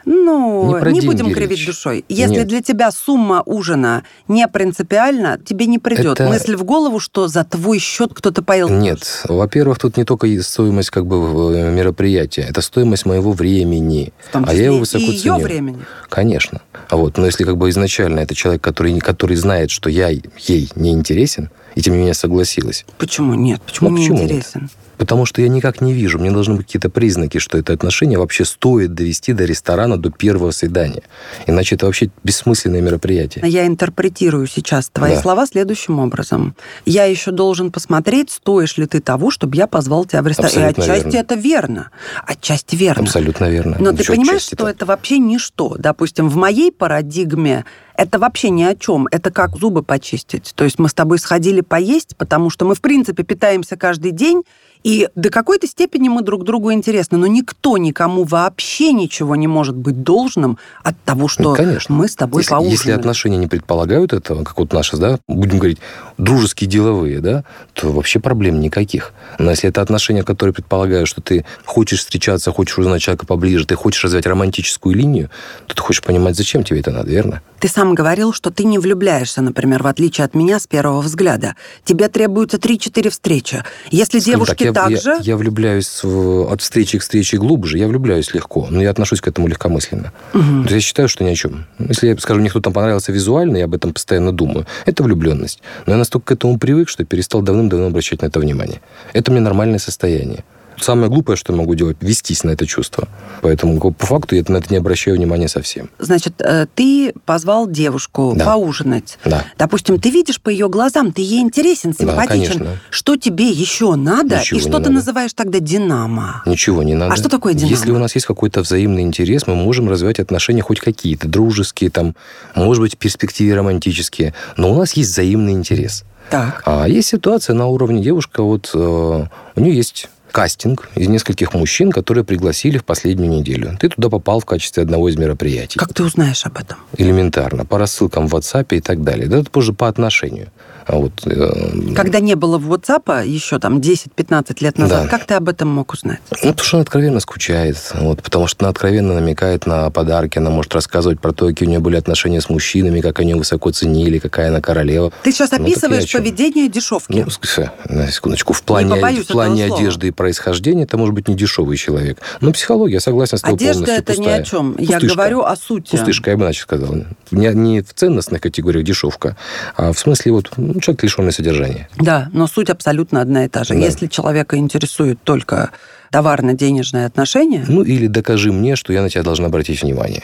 Ну, 0.06 0.78
Не 0.84 1.00
не 1.00 1.06
будем 1.06 1.32
кривить 1.32 1.58
речь. 1.58 1.66
душой. 1.66 2.04
Если 2.08 2.34
Нет. 2.36 2.46
для 2.48 2.62
тебя 2.62 2.90
сумма 2.90 3.42
ужина 3.46 4.04
не 4.28 4.46
принципиальна, 4.48 5.38
тебе 5.44 5.66
не 5.66 5.78
придет 5.78 6.20
Это- 6.20 6.28
мысль 6.28 6.56
в 6.56 6.64
голову, 6.64 6.98
что 7.00 7.28
за 7.28 7.44
твой 7.44 7.78
счет 7.78 8.12
кто-то 8.14 8.42
поел. 8.42 8.68
Нет. 8.68 9.22
Во-первых, 9.28 9.78
тут 9.78 9.96
не 9.96 10.04
только 10.04 10.26
стоимость 10.42 10.90
как 10.90 11.06
бы 11.06 11.16
э, 11.56 11.70
мероприятия, 11.70 12.42
это 12.42 12.60
стоимость 12.60 13.06
моего 13.06 13.32
времени. 13.32 14.12
В 14.28 14.32
том 14.32 14.44
а 14.44 14.48
числе 14.48 14.58
я 14.60 14.64
его 14.66 14.76
и 14.76 14.80
высоко 14.80 15.04
ее 15.04 15.18
ценю. 15.18 15.38
времени. 15.40 15.78
Конечно. 16.08 16.60
А 16.88 16.96
вот, 16.96 17.16
но 17.16 17.26
если 17.26 17.44
как 17.44 17.56
бы 17.56 17.70
изначально 17.70 18.20
это 18.20 18.34
человек, 18.34 18.62
который, 18.62 18.98
который 19.00 19.36
знает, 19.36 19.70
что 19.70 19.88
я 19.88 20.08
ей 20.08 20.70
не 20.76 20.90
интересен, 20.92 21.50
и 21.74 21.80
тем 21.80 21.94
не 21.94 21.98
менее 22.00 22.14
согласилась, 22.14 22.84
Почему 22.98 23.34
нет? 23.34 23.60
Почему 23.62 23.90
Ну, 23.90 23.96
не 23.96 24.08
почему 24.08 24.28
нет? 24.28 24.46
Потому 24.96 25.26
что 25.26 25.42
я 25.42 25.48
никак 25.48 25.80
не 25.80 25.92
вижу. 25.92 26.18
Мне 26.18 26.30
должны 26.30 26.54
быть 26.54 26.66
какие-то 26.66 26.88
признаки, 26.90 27.38
что 27.38 27.58
это 27.58 27.72
отношение 27.72 28.18
вообще 28.18 28.44
стоит 28.44 28.94
довести 28.94 29.32
до 29.32 29.44
ресторана, 29.44 29.96
до 29.96 30.10
первого 30.10 30.50
свидания. 30.50 31.02
Иначе 31.46 31.74
это 31.76 31.86
вообще 31.86 32.10
бессмысленное 32.22 32.80
мероприятие. 32.80 33.44
Я 33.48 33.66
интерпретирую 33.66 34.46
сейчас 34.46 34.88
твои 34.90 35.14
Да. 35.14 35.20
слова 35.22 35.46
следующим 35.46 35.98
образом. 35.98 36.54
Я 36.86 37.04
еще 37.04 37.30
должен 37.30 37.70
посмотреть, 37.70 38.30
стоишь 38.30 38.76
ли 38.76 38.86
ты 38.86 39.00
того, 39.00 39.30
чтобы 39.30 39.56
я 39.56 39.66
позвал 39.66 40.04
тебя 40.04 40.22
в 40.22 40.26
ресторан. 40.26 40.50
Абсолютно 40.50 40.82
И 40.82 40.84
отчасти 40.84 41.04
верно. 41.06 41.18
это 41.18 41.34
верно. 41.34 41.90
Отчасти 42.26 42.76
верно. 42.76 43.02
Абсолютно 43.04 43.44
верно. 43.50 43.76
Но 43.80 43.92
ты 43.92 44.04
Чё 44.04 44.14
понимаешь, 44.14 44.42
что 44.42 44.56
так? 44.56 44.68
это 44.76 44.86
вообще 44.86 45.18
ничто. 45.18 45.76
Допустим, 45.78 46.28
в 46.28 46.36
моей 46.36 46.70
парадигме 46.72 47.64
это 47.96 48.18
вообще 48.18 48.50
ни 48.50 48.62
о 48.62 48.74
чем. 48.74 49.06
Это 49.10 49.30
как 49.30 49.56
зубы 49.56 49.82
почистить. 49.82 50.52
То 50.54 50.64
есть 50.64 50.78
мы 50.78 50.88
с 50.88 50.94
тобой 50.94 51.18
сходили 51.18 51.60
поесть, 51.60 52.16
потому 52.16 52.50
что 52.50 52.64
мы, 52.64 52.74
в 52.74 52.80
принципе, 52.80 53.22
питаемся 53.22 53.76
каждый 53.76 54.10
день, 54.10 54.42
и 54.84 55.08
до 55.14 55.30
какой-то 55.30 55.66
степени 55.66 56.10
мы 56.10 56.20
друг 56.20 56.44
другу 56.44 56.70
интересны. 56.70 57.16
Но 57.16 57.26
никто 57.26 57.78
никому 57.78 58.24
вообще 58.24 58.92
ничего 58.92 59.34
не 59.34 59.46
может 59.46 59.74
быть 59.74 60.02
должным 60.02 60.58
от 60.82 60.94
того, 61.04 61.26
что 61.26 61.42
Ну, 61.50 61.56
конечно. 61.56 61.94
мы 61.94 62.06
с 62.06 62.14
тобой 62.14 62.42
если, 62.42 62.50
поужинали. 62.50 62.72
если 62.74 62.90
отношения 62.92 63.38
не 63.38 63.46
предполагают 63.46 64.12
этого, 64.12 64.44
как 64.44 64.58
вот 64.58 64.74
наши, 64.74 64.98
да, 64.98 65.18
будем 65.26 65.58
говорить, 65.58 65.78
дружеские, 66.18 66.68
деловые, 66.68 67.20
да, 67.20 67.44
то 67.72 67.90
вообще 67.92 68.20
проблем 68.20 68.60
никаких. 68.60 69.14
Но 69.38 69.50
если 69.52 69.70
это 69.70 69.80
отношения, 69.80 70.22
которые 70.22 70.52
предполагают, 70.52 71.08
что 71.08 71.22
ты 71.22 71.46
хочешь 71.64 72.00
встречаться, 72.00 72.52
хочешь 72.52 72.78
узнать 72.78 73.00
человека 73.00 73.24
поближе, 73.24 73.64
ты 73.66 73.76
хочешь 73.76 74.04
развивать 74.04 74.26
романтическую 74.26 74.94
линию, 74.94 75.30
то 75.66 75.74
ты 75.74 75.80
хочешь 75.80 76.02
понимать, 76.02 76.36
зачем 76.36 76.62
тебе 76.62 76.80
это 76.80 76.90
надо, 76.90 77.10
верно? 77.10 77.40
Ты 77.58 77.68
сам 77.68 77.83
говорил, 77.92 78.32
что 78.32 78.50
ты 78.50 78.64
не 78.64 78.78
влюбляешься, 78.78 79.42
например, 79.42 79.82
в 79.82 79.86
отличие 79.86 80.24
от 80.24 80.34
меня 80.34 80.58
с 80.58 80.66
первого 80.66 81.02
взгляда. 81.02 81.56
Тебе 81.84 82.08
требуется 82.08 82.56
3-4 82.56 83.10
встречи. 83.10 83.62
Если 83.90 84.20
Скажем 84.20 84.32
девушки 84.38 84.64
так, 84.64 84.66
я, 84.66 84.72
так 84.72 84.90
я- 84.90 84.96
же... 84.96 85.16
я 85.20 85.36
влюбляюсь 85.36 86.00
в- 86.02 86.50
от 86.50 86.62
встречи 86.62 86.98
к 86.98 87.02
встрече 87.02 87.36
глубже, 87.36 87.76
я 87.76 87.86
влюбляюсь 87.88 88.32
легко, 88.32 88.68
но 88.70 88.80
я 88.80 88.90
отношусь 88.90 89.20
к 89.20 89.28
этому 89.28 89.48
легкомысленно. 89.48 90.12
То 90.32 90.38
есть 90.62 90.70
я 90.70 90.80
считаю, 90.80 91.08
что 91.08 91.24
ни 91.24 91.28
о 91.30 91.34
чем. 91.34 91.66
Если, 91.78 92.06
я, 92.08 92.16
скажем, 92.16 92.40
мне 92.40 92.50
кто-то 92.50 92.70
понравился 92.70 93.12
визуально, 93.12 93.56
я 93.58 93.64
об 93.64 93.74
этом 93.74 93.92
постоянно 93.92 94.32
думаю, 94.32 94.66
это 94.86 95.02
влюбленность. 95.02 95.60
Но 95.86 95.92
я 95.92 95.98
настолько 95.98 96.26
к 96.34 96.38
этому 96.38 96.58
привык, 96.58 96.88
что 96.88 97.04
перестал 97.04 97.42
давным-давно 97.42 97.86
обращать 97.88 98.22
на 98.22 98.26
это 98.26 98.38
внимание. 98.40 98.80
Это 99.12 99.30
мне 99.32 99.40
нормальное 99.40 99.78
состояние. 99.80 100.44
Самое 100.80 101.08
глупое, 101.08 101.36
что 101.36 101.52
я 101.52 101.58
могу 101.58 101.74
делать, 101.74 101.96
вестись 102.00 102.44
на 102.44 102.50
это 102.50 102.66
чувство. 102.66 103.08
Поэтому 103.42 103.78
по 103.92 104.06
факту 104.06 104.34
я 104.36 104.44
на 104.48 104.56
это 104.58 104.66
не 104.70 104.76
обращаю 104.76 105.16
внимания 105.16 105.48
совсем. 105.48 105.88
Значит, 105.98 106.34
э, 106.40 106.66
ты 106.74 107.12
позвал 107.24 107.68
девушку 107.68 108.34
Да. 108.36 108.44
поужинать. 108.44 109.18
Да. 109.24 109.44
Допустим, 109.58 110.00
ты 110.00 110.10
видишь 110.10 110.40
по 110.40 110.48
ее 110.48 110.68
глазам, 110.68 111.12
ты 111.12 111.22
ей 111.22 111.40
интересен, 111.40 111.94
симпатичен. 111.94 112.26
конечно. 112.58 112.78
Что 112.90 113.16
тебе 113.16 113.48
еще 113.50 113.94
надо? 113.94 114.38
Ничего 114.40 114.58
и 114.58 114.62
что 114.62 114.70
ты 114.72 114.78
надо. 114.78 114.90
называешь 114.92 115.32
тогда 115.32 115.60
динамо? 115.60 116.42
Ничего 116.46 116.82
не 116.82 116.94
надо. 116.94 117.12
А 117.12 117.16
что 117.16 117.28
такое 117.28 117.54
динамо? 117.54 117.70
Если 117.70 117.90
у 117.90 117.98
нас 117.98 118.14
есть 118.14 118.26
какой-то 118.26 118.60
взаимный 118.62 119.02
интерес, 119.02 119.46
мы 119.46 119.54
можем 119.54 119.88
развивать 119.88 120.18
отношения 120.18 120.62
хоть 120.62 120.80
какие-то, 120.80 121.28
дружеские, 121.28 121.90
там, 121.90 122.14
может 122.54 122.80
быть, 122.82 122.94
в 122.94 122.98
перспективе 122.98 123.54
романтические, 123.54 124.34
но 124.56 124.72
у 124.72 124.76
нас 124.78 124.92
есть 124.94 125.10
взаимный 125.10 125.52
интерес. 125.52 126.04
Так. 126.30 126.62
А 126.64 126.88
есть 126.88 127.08
ситуация 127.08 127.54
на 127.54 127.66
уровне 127.66 128.02
девушка, 128.02 128.42
вот 128.42 128.70
э, 128.74 128.78
у 128.78 129.60
нее 129.60 129.76
есть 129.76 130.08
кастинг 130.34 130.88
из 130.96 131.06
нескольких 131.06 131.54
мужчин, 131.54 131.92
которые 131.92 132.24
пригласили 132.24 132.76
в 132.76 132.84
последнюю 132.84 133.30
неделю. 133.30 133.78
Ты 133.80 133.88
туда 133.88 134.08
попал 134.08 134.40
в 134.40 134.44
качестве 134.44 134.82
одного 134.82 135.08
из 135.08 135.16
мероприятий. 135.16 135.78
Как 135.78 135.94
ты 135.94 136.02
узнаешь 136.02 136.44
об 136.44 136.58
этом? 136.58 136.78
Элементарно, 136.98 137.64
по 137.64 137.78
рассылкам 137.78 138.26
в 138.26 138.34
WhatsApp 138.34 138.66
и 138.76 138.80
так 138.80 139.04
далее. 139.04 139.28
Да 139.28 139.38
это 139.38 139.48
позже 139.48 139.72
по 139.72 139.86
отношению. 139.86 140.48
А 140.86 140.96
вот, 140.96 141.12
э, 141.26 141.94
Когда 141.94 142.20
не 142.20 142.34
было 142.34 142.58
в 142.58 142.72
WhatsApp 142.72 143.26
еще 143.26 143.58
там 143.58 143.78
10-15 143.80 144.60
лет 144.62 144.78
назад, 144.78 145.04
Да. 145.04 145.08
как 145.08 145.26
ты 145.26 145.34
об 145.34 145.48
этом 145.48 145.68
мог 145.68 145.92
узнать? 145.92 146.18
Ну, 146.42 146.50
потому 146.50 146.64
что 146.64 146.76
она 146.76 146.82
откровенно 146.82 147.20
скучает. 147.20 147.76
Вот, 147.94 148.22
потому 148.22 148.46
что 148.46 148.64
она 148.64 148.70
откровенно 148.70 149.14
намекает 149.14 149.66
на 149.66 149.90
подарки. 149.90 150.38
Она 150.38 150.50
может 150.50 150.74
рассказывать 150.74 151.20
про 151.20 151.32
то, 151.32 151.46
какие 151.46 151.66
у 151.66 151.70
нее 151.70 151.80
были 151.80 151.96
отношения 151.96 152.40
с 152.40 152.48
мужчинами, 152.48 153.00
как 153.00 153.18
они 153.20 153.30
ее 153.32 153.36
высоко 153.38 153.70
ценили, 153.70 154.18
какая 154.18 154.48
она 154.48 154.60
королева. 154.60 155.12
Ты 155.22 155.32
сейчас 155.32 155.50
Ну, 155.52 155.58
я 155.58 155.62
описываешь 155.64 156.10
поведение 156.12 156.68
дешевки. 156.68 157.24
Ну, 157.26 157.64
на 157.94 158.10
секундочку. 158.10 158.52
В 158.52 158.62
плане, 158.62 158.94
в 159.22 159.26
плане 159.26 159.64
одежды 159.64 160.08
и 160.08 160.10
происхождения 160.10 160.84
это 160.84 160.96
может 160.98 161.14
быть 161.14 161.28
не 161.28 161.34
дешевый 161.34 161.76
человек. 161.76 162.18
Но 162.40 162.52
психология, 162.52 162.94
я 162.94 163.00
согласен 163.00 163.38
с 163.38 163.40
тобой 163.40 163.56
Одежда 163.56 163.84
полностью. 163.84 164.02
это 164.02 164.12
ни 164.12 164.16
пустая. 164.24 164.40
о 164.40 164.44
чем. 164.44 164.76
Я 164.78 164.86
Пустышка. 164.94 165.16
говорю 165.16 165.42
о 165.42 165.56
сути. 165.56 165.90
Пустышка, 165.92 166.30
я 166.30 166.36
бы 166.36 166.44
иначе 166.44 166.62
сказал. 166.62 166.94
Не, 167.30 167.48
не 167.54 167.80
в 167.82 167.94
ценностных 167.94 168.40
категориях 168.40 168.84
дешевка, 168.84 169.36
а 169.76 169.92
в 169.92 169.98
смысле 169.98 170.32
вот 170.32 170.50
ну, 170.74 170.80
человек 170.80 171.02
лишенный 171.04 171.32
содержания. 171.32 171.88
Да, 171.96 172.28
но 172.32 172.46
суть 172.46 172.68
абсолютно 172.70 173.20
одна 173.22 173.44
и 173.44 173.48
та 173.48 173.64
же. 173.64 173.74
Да. 173.74 173.80
Если 173.80 174.06
человека 174.08 174.56
интересует 174.56 175.18
только 175.24 175.70
товарно-денежные 176.10 177.06
отношения, 177.06 177.64
Ну, 177.68 177.82
или 177.82 178.06
докажи 178.06 178.52
мне, 178.52 178.76
что 178.76 178.92
я 178.92 179.02
на 179.02 179.08
тебя 179.10 179.22
должна 179.22 179.46
обратить 179.46 179.82
внимание. 179.82 180.22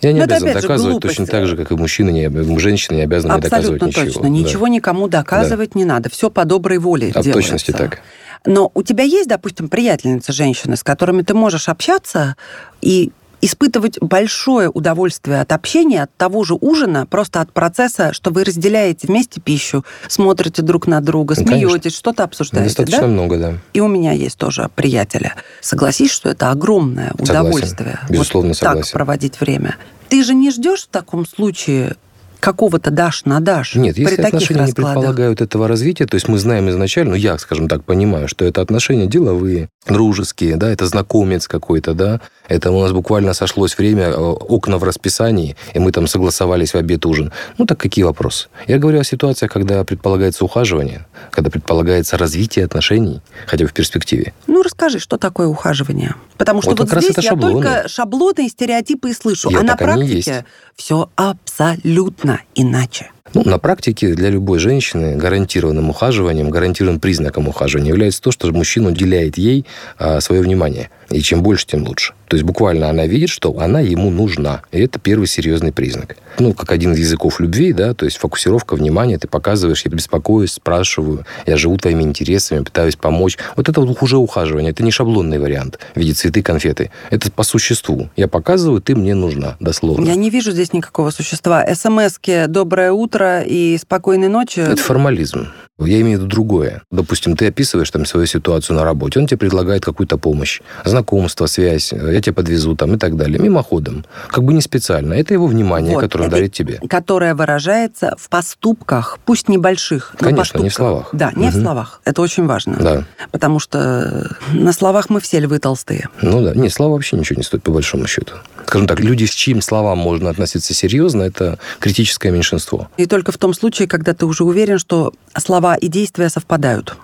Я 0.00 0.12
не 0.12 0.18
Ну, 0.18 0.24
это 0.24 0.36
обязан 0.36 0.48
же 0.48 0.62
доказывать 0.62 0.92
глупость. 0.92 1.16
точно 1.18 1.26
так 1.30 1.46
же, 1.46 1.56
как 1.56 1.70
и 1.70 1.74
мужчина, 1.76 2.10
не, 2.10 2.58
женщина 2.58 2.96
не 2.96 3.02
обязана 3.02 3.34
мне 3.34 3.42
доказывать 3.42 3.82
абсолютно 3.82 4.04
ничего. 4.06 4.20
точно. 4.22 4.26
Ничего 4.28 4.68
никому 4.68 5.08
доказывать 5.08 5.74
не 5.74 5.84
надо. 5.84 6.10
Все 6.10 6.30
по 6.30 6.44
доброй 6.44 6.78
воле 6.78 7.12
А 7.14 7.20
в 7.20 7.24
делается. 7.24 7.32
точности 7.32 7.70
так. 7.70 8.00
Но 8.44 8.70
у 8.74 8.82
тебя 8.82 9.04
есть, 9.04 9.28
допустим, 9.28 9.68
приятельницы 9.68 10.32
женщины, 10.32 10.76
с 10.76 10.82
которыми 10.82 11.22
ты 11.22 11.34
можешь 11.34 11.68
общаться 11.68 12.34
и 12.80 13.12
испытывать 13.42 14.00
большое 14.00 14.70
удовольствие 14.70 15.40
от 15.40 15.52
общения, 15.52 16.04
от 16.04 16.16
того 16.16 16.44
же 16.44 16.54
ужина, 16.54 17.06
просто 17.06 17.40
от 17.40 17.52
процесса, 17.52 18.12
что 18.12 18.30
вы 18.30 18.44
разделяете 18.44 19.08
вместе 19.08 19.40
пищу, 19.40 19.84
смотрите 20.08 20.62
друг 20.62 20.86
на 20.86 21.00
друга, 21.00 21.34
ну, 21.36 21.46
смеетесь, 21.46 21.94
что-то 21.94 22.22
обсуждаете. 22.22 22.68
Достаточно 22.68 23.02
да? 23.02 23.08
много, 23.08 23.36
да. 23.36 23.58
И 23.74 23.80
у 23.80 23.88
меня 23.88 24.12
есть 24.12 24.38
тоже 24.38 24.70
приятеля. 24.74 25.34
Согласись, 25.60 26.12
что 26.12 26.30
это 26.30 26.50
огромное 26.50 27.10
согласен. 27.10 27.32
удовольствие. 27.32 27.98
Безусловно, 28.08 28.48
вот 28.48 28.56
согласен. 28.56 28.82
так 28.82 28.92
проводить 28.92 29.40
время. 29.40 29.76
Ты 30.08 30.22
же 30.22 30.34
не 30.34 30.50
ждешь 30.50 30.84
в 30.84 30.88
таком 30.88 31.26
случае 31.26 31.96
какого-то 32.42 32.90
дашь 32.90 33.24
на 33.24 33.40
дашь. 33.40 33.76
Нет, 33.76 33.96
если 33.96 34.20
отношения 34.20 34.66
не 34.66 34.72
предполагают 34.72 35.40
этого 35.40 35.68
развития, 35.68 36.06
то 36.06 36.16
есть 36.16 36.26
мы 36.26 36.38
знаем 36.38 36.68
изначально, 36.70 37.12
ну, 37.12 37.16
я, 37.16 37.38
скажем 37.38 37.68
так, 37.68 37.84
понимаю, 37.84 38.26
что 38.26 38.44
это 38.44 38.60
отношения 38.60 39.06
деловые, 39.06 39.68
дружеские, 39.86 40.56
да, 40.56 40.70
это 40.70 40.86
знакомец 40.86 41.46
какой-то, 41.46 41.94
да, 41.94 42.20
это 42.48 42.70
у 42.72 42.80
нас 42.80 42.92
буквально 42.92 43.32
сошлось 43.32 43.78
время, 43.78 44.08
э, 44.08 44.16
окна 44.16 44.78
в 44.78 44.84
расписании, 44.84 45.56
и 45.72 45.78
мы 45.78 45.92
там 45.92 46.06
согласовались 46.06 46.74
в 46.74 46.76
обед, 46.76 47.06
ужин. 47.06 47.32
Ну, 47.58 47.66
так 47.66 47.78
какие 47.78 48.04
вопросы? 48.04 48.48
Я 48.66 48.78
говорю 48.78 49.00
о 49.00 49.04
ситуациях, 49.04 49.52
когда 49.52 49.84
предполагается 49.84 50.44
ухаживание, 50.44 51.06
когда 51.30 51.50
предполагается 51.50 52.18
развитие 52.18 52.64
отношений, 52.64 53.20
хотя 53.46 53.64
бы 53.64 53.70
в 53.70 53.72
перспективе. 53.72 54.34
Ну, 54.48 54.62
расскажи, 54.62 54.98
что 54.98 55.16
такое 55.16 55.46
ухаживание? 55.46 56.16
Потому 56.38 56.60
что 56.60 56.70
вот, 56.70 56.80
вот 56.80 57.02
здесь 57.02 57.16
я 57.16 57.30
шаблоны. 57.30 57.52
только 57.52 57.88
шаблоны 57.88 58.46
и 58.46 58.48
стереотипы 58.48 59.10
и 59.10 59.12
слышу, 59.12 59.50
Я 59.50 59.60
а 59.60 59.62
на 59.62 59.76
практике 59.76 60.44
все 60.74 61.08
абсолютно 61.14 62.31
иначе. 62.54 63.10
Ну, 63.34 63.42
на 63.44 63.58
практике 63.58 64.14
для 64.14 64.28
любой 64.28 64.58
женщины 64.58 65.16
гарантированным 65.16 65.90
ухаживанием, 65.90 66.50
гарантированным 66.50 67.00
признаком 67.00 67.48
ухаживания 67.48 67.88
является 67.88 68.20
то, 68.20 68.30
что 68.30 68.50
мужчина 68.52 68.90
уделяет 68.90 69.38
ей 69.38 69.64
а, 69.98 70.20
свое 70.20 70.42
внимание. 70.42 70.90
И 71.10 71.20
чем 71.20 71.42
больше, 71.42 71.66
тем 71.66 71.86
лучше. 71.86 72.14
То 72.28 72.36
есть 72.36 72.46
буквально 72.46 72.88
она 72.88 73.06
видит, 73.06 73.28
что 73.28 73.58
она 73.58 73.80
ему 73.80 74.10
нужна. 74.10 74.62
И 74.70 74.80
это 74.80 74.98
первый 74.98 75.26
серьезный 75.26 75.72
признак. 75.72 76.16
Ну, 76.38 76.54
как 76.54 76.72
один 76.72 76.94
из 76.94 76.98
языков 76.98 77.40
любви, 77.40 77.74
да, 77.74 77.92
то 77.92 78.06
есть 78.06 78.16
фокусировка 78.16 78.74
внимания, 78.74 79.18
ты 79.18 79.28
показываешь, 79.28 79.84
я 79.84 79.90
беспокоюсь, 79.90 80.52
спрашиваю, 80.52 81.26
я 81.46 81.58
живу 81.58 81.76
твоими 81.76 82.02
интересами, 82.02 82.64
пытаюсь 82.64 82.96
помочь. 82.96 83.36
Вот 83.56 83.68
это 83.68 83.82
вот 83.82 84.02
уже 84.02 84.16
ухаживание, 84.16 84.70
это 84.70 84.82
не 84.82 84.90
шаблонный 84.90 85.38
вариант 85.38 85.78
в 85.94 85.98
виде 85.98 86.14
цветы, 86.14 86.42
конфеты. 86.42 86.90
Это 87.10 87.30
по 87.30 87.42
существу. 87.42 88.08
Я 88.16 88.28
показываю, 88.28 88.80
ты 88.80 88.96
мне 88.96 89.14
нужна, 89.14 89.56
дословно. 89.60 90.06
Я 90.06 90.14
не 90.14 90.30
вижу 90.30 90.52
здесь 90.52 90.72
никакого 90.72 91.10
существа. 91.10 91.66
СМСки 91.74 92.46
«Доброе 92.48 92.92
утро» 92.92 93.21
и 93.42 93.78
«Спокойной 93.78 94.28
ночи». 94.28 94.60
Это 94.60 94.82
формализм. 94.82 95.48
Я 95.78 96.00
имею 96.00 96.18
в 96.18 96.22
виду 96.22 96.30
другое. 96.30 96.82
Допустим, 96.90 97.36
ты 97.36 97.48
описываешь 97.48 97.90
там 97.90 98.04
свою 98.06 98.26
ситуацию 98.26 98.76
на 98.76 98.84
работе, 98.84 99.18
он 99.18 99.26
тебе 99.26 99.38
предлагает 99.38 99.84
какую-то 99.84 100.16
помощь, 100.16 100.60
знакомство, 100.84 101.46
связь, 101.46 101.92
я 101.92 102.20
тебя 102.20 102.34
подвезу 102.34 102.76
там 102.76 102.94
и 102.94 102.98
так 102.98 103.16
далее, 103.16 103.38
мимоходом. 103.38 104.04
Как 104.28 104.44
бы 104.44 104.52
не 104.52 104.60
специально. 104.60 105.14
Это 105.14 105.34
его 105.34 105.46
внимание, 105.46 105.94
вот, 105.94 106.02
которое 106.02 106.24
он 106.24 106.30
дарит 106.30 106.52
тебе. 106.52 106.80
Которое 106.88 107.34
выражается 107.34 108.14
в 108.18 108.28
поступках, 108.28 109.18
пусть 109.24 109.48
небольших, 109.48 110.14
но 110.20 110.26
Конечно, 110.26 110.40
поступках. 110.40 110.62
не 110.62 110.68
в 110.68 110.74
словах. 110.74 111.08
Да, 111.12 111.32
не 111.34 111.48
угу. 111.48 111.58
в 111.58 111.60
словах. 111.60 112.00
Это 112.04 112.22
очень 112.22 112.46
важно. 112.46 112.76
Да. 112.76 113.04
Потому 113.30 113.58
что 113.58 114.30
на 114.52 114.72
словах 114.72 115.10
мы 115.10 115.20
все 115.20 115.40
львы 115.40 115.58
толстые. 115.58 116.08
Ну 116.20 116.42
да. 116.42 116.54
Не, 116.54 116.68
слова 116.68 116.92
вообще 116.92 117.16
ничего 117.16 117.38
не 117.38 117.42
стоят, 117.42 117.64
по 117.64 117.72
большому 117.72 118.06
счету. 118.06 118.34
Скажем 118.66 118.86
так, 118.86 119.00
люди, 119.00 119.24
с 119.24 119.30
чьим 119.30 119.60
словам 119.60 119.98
можно 119.98 120.30
относиться 120.30 120.72
серьезно, 120.74 121.22
это 121.22 121.58
критическое 121.78 122.30
меньшинство. 122.30 122.88
И 122.96 123.06
только 123.12 123.30
в 123.30 123.36
том 123.36 123.52
случае, 123.52 123.88
когда 123.88 124.14
ты 124.14 124.24
уже 124.24 124.42
уверен, 124.42 124.78
что 124.78 125.12
слова 125.36 125.74
и 125.74 125.88
действия 125.88 126.30
совпадают. 126.30 126.96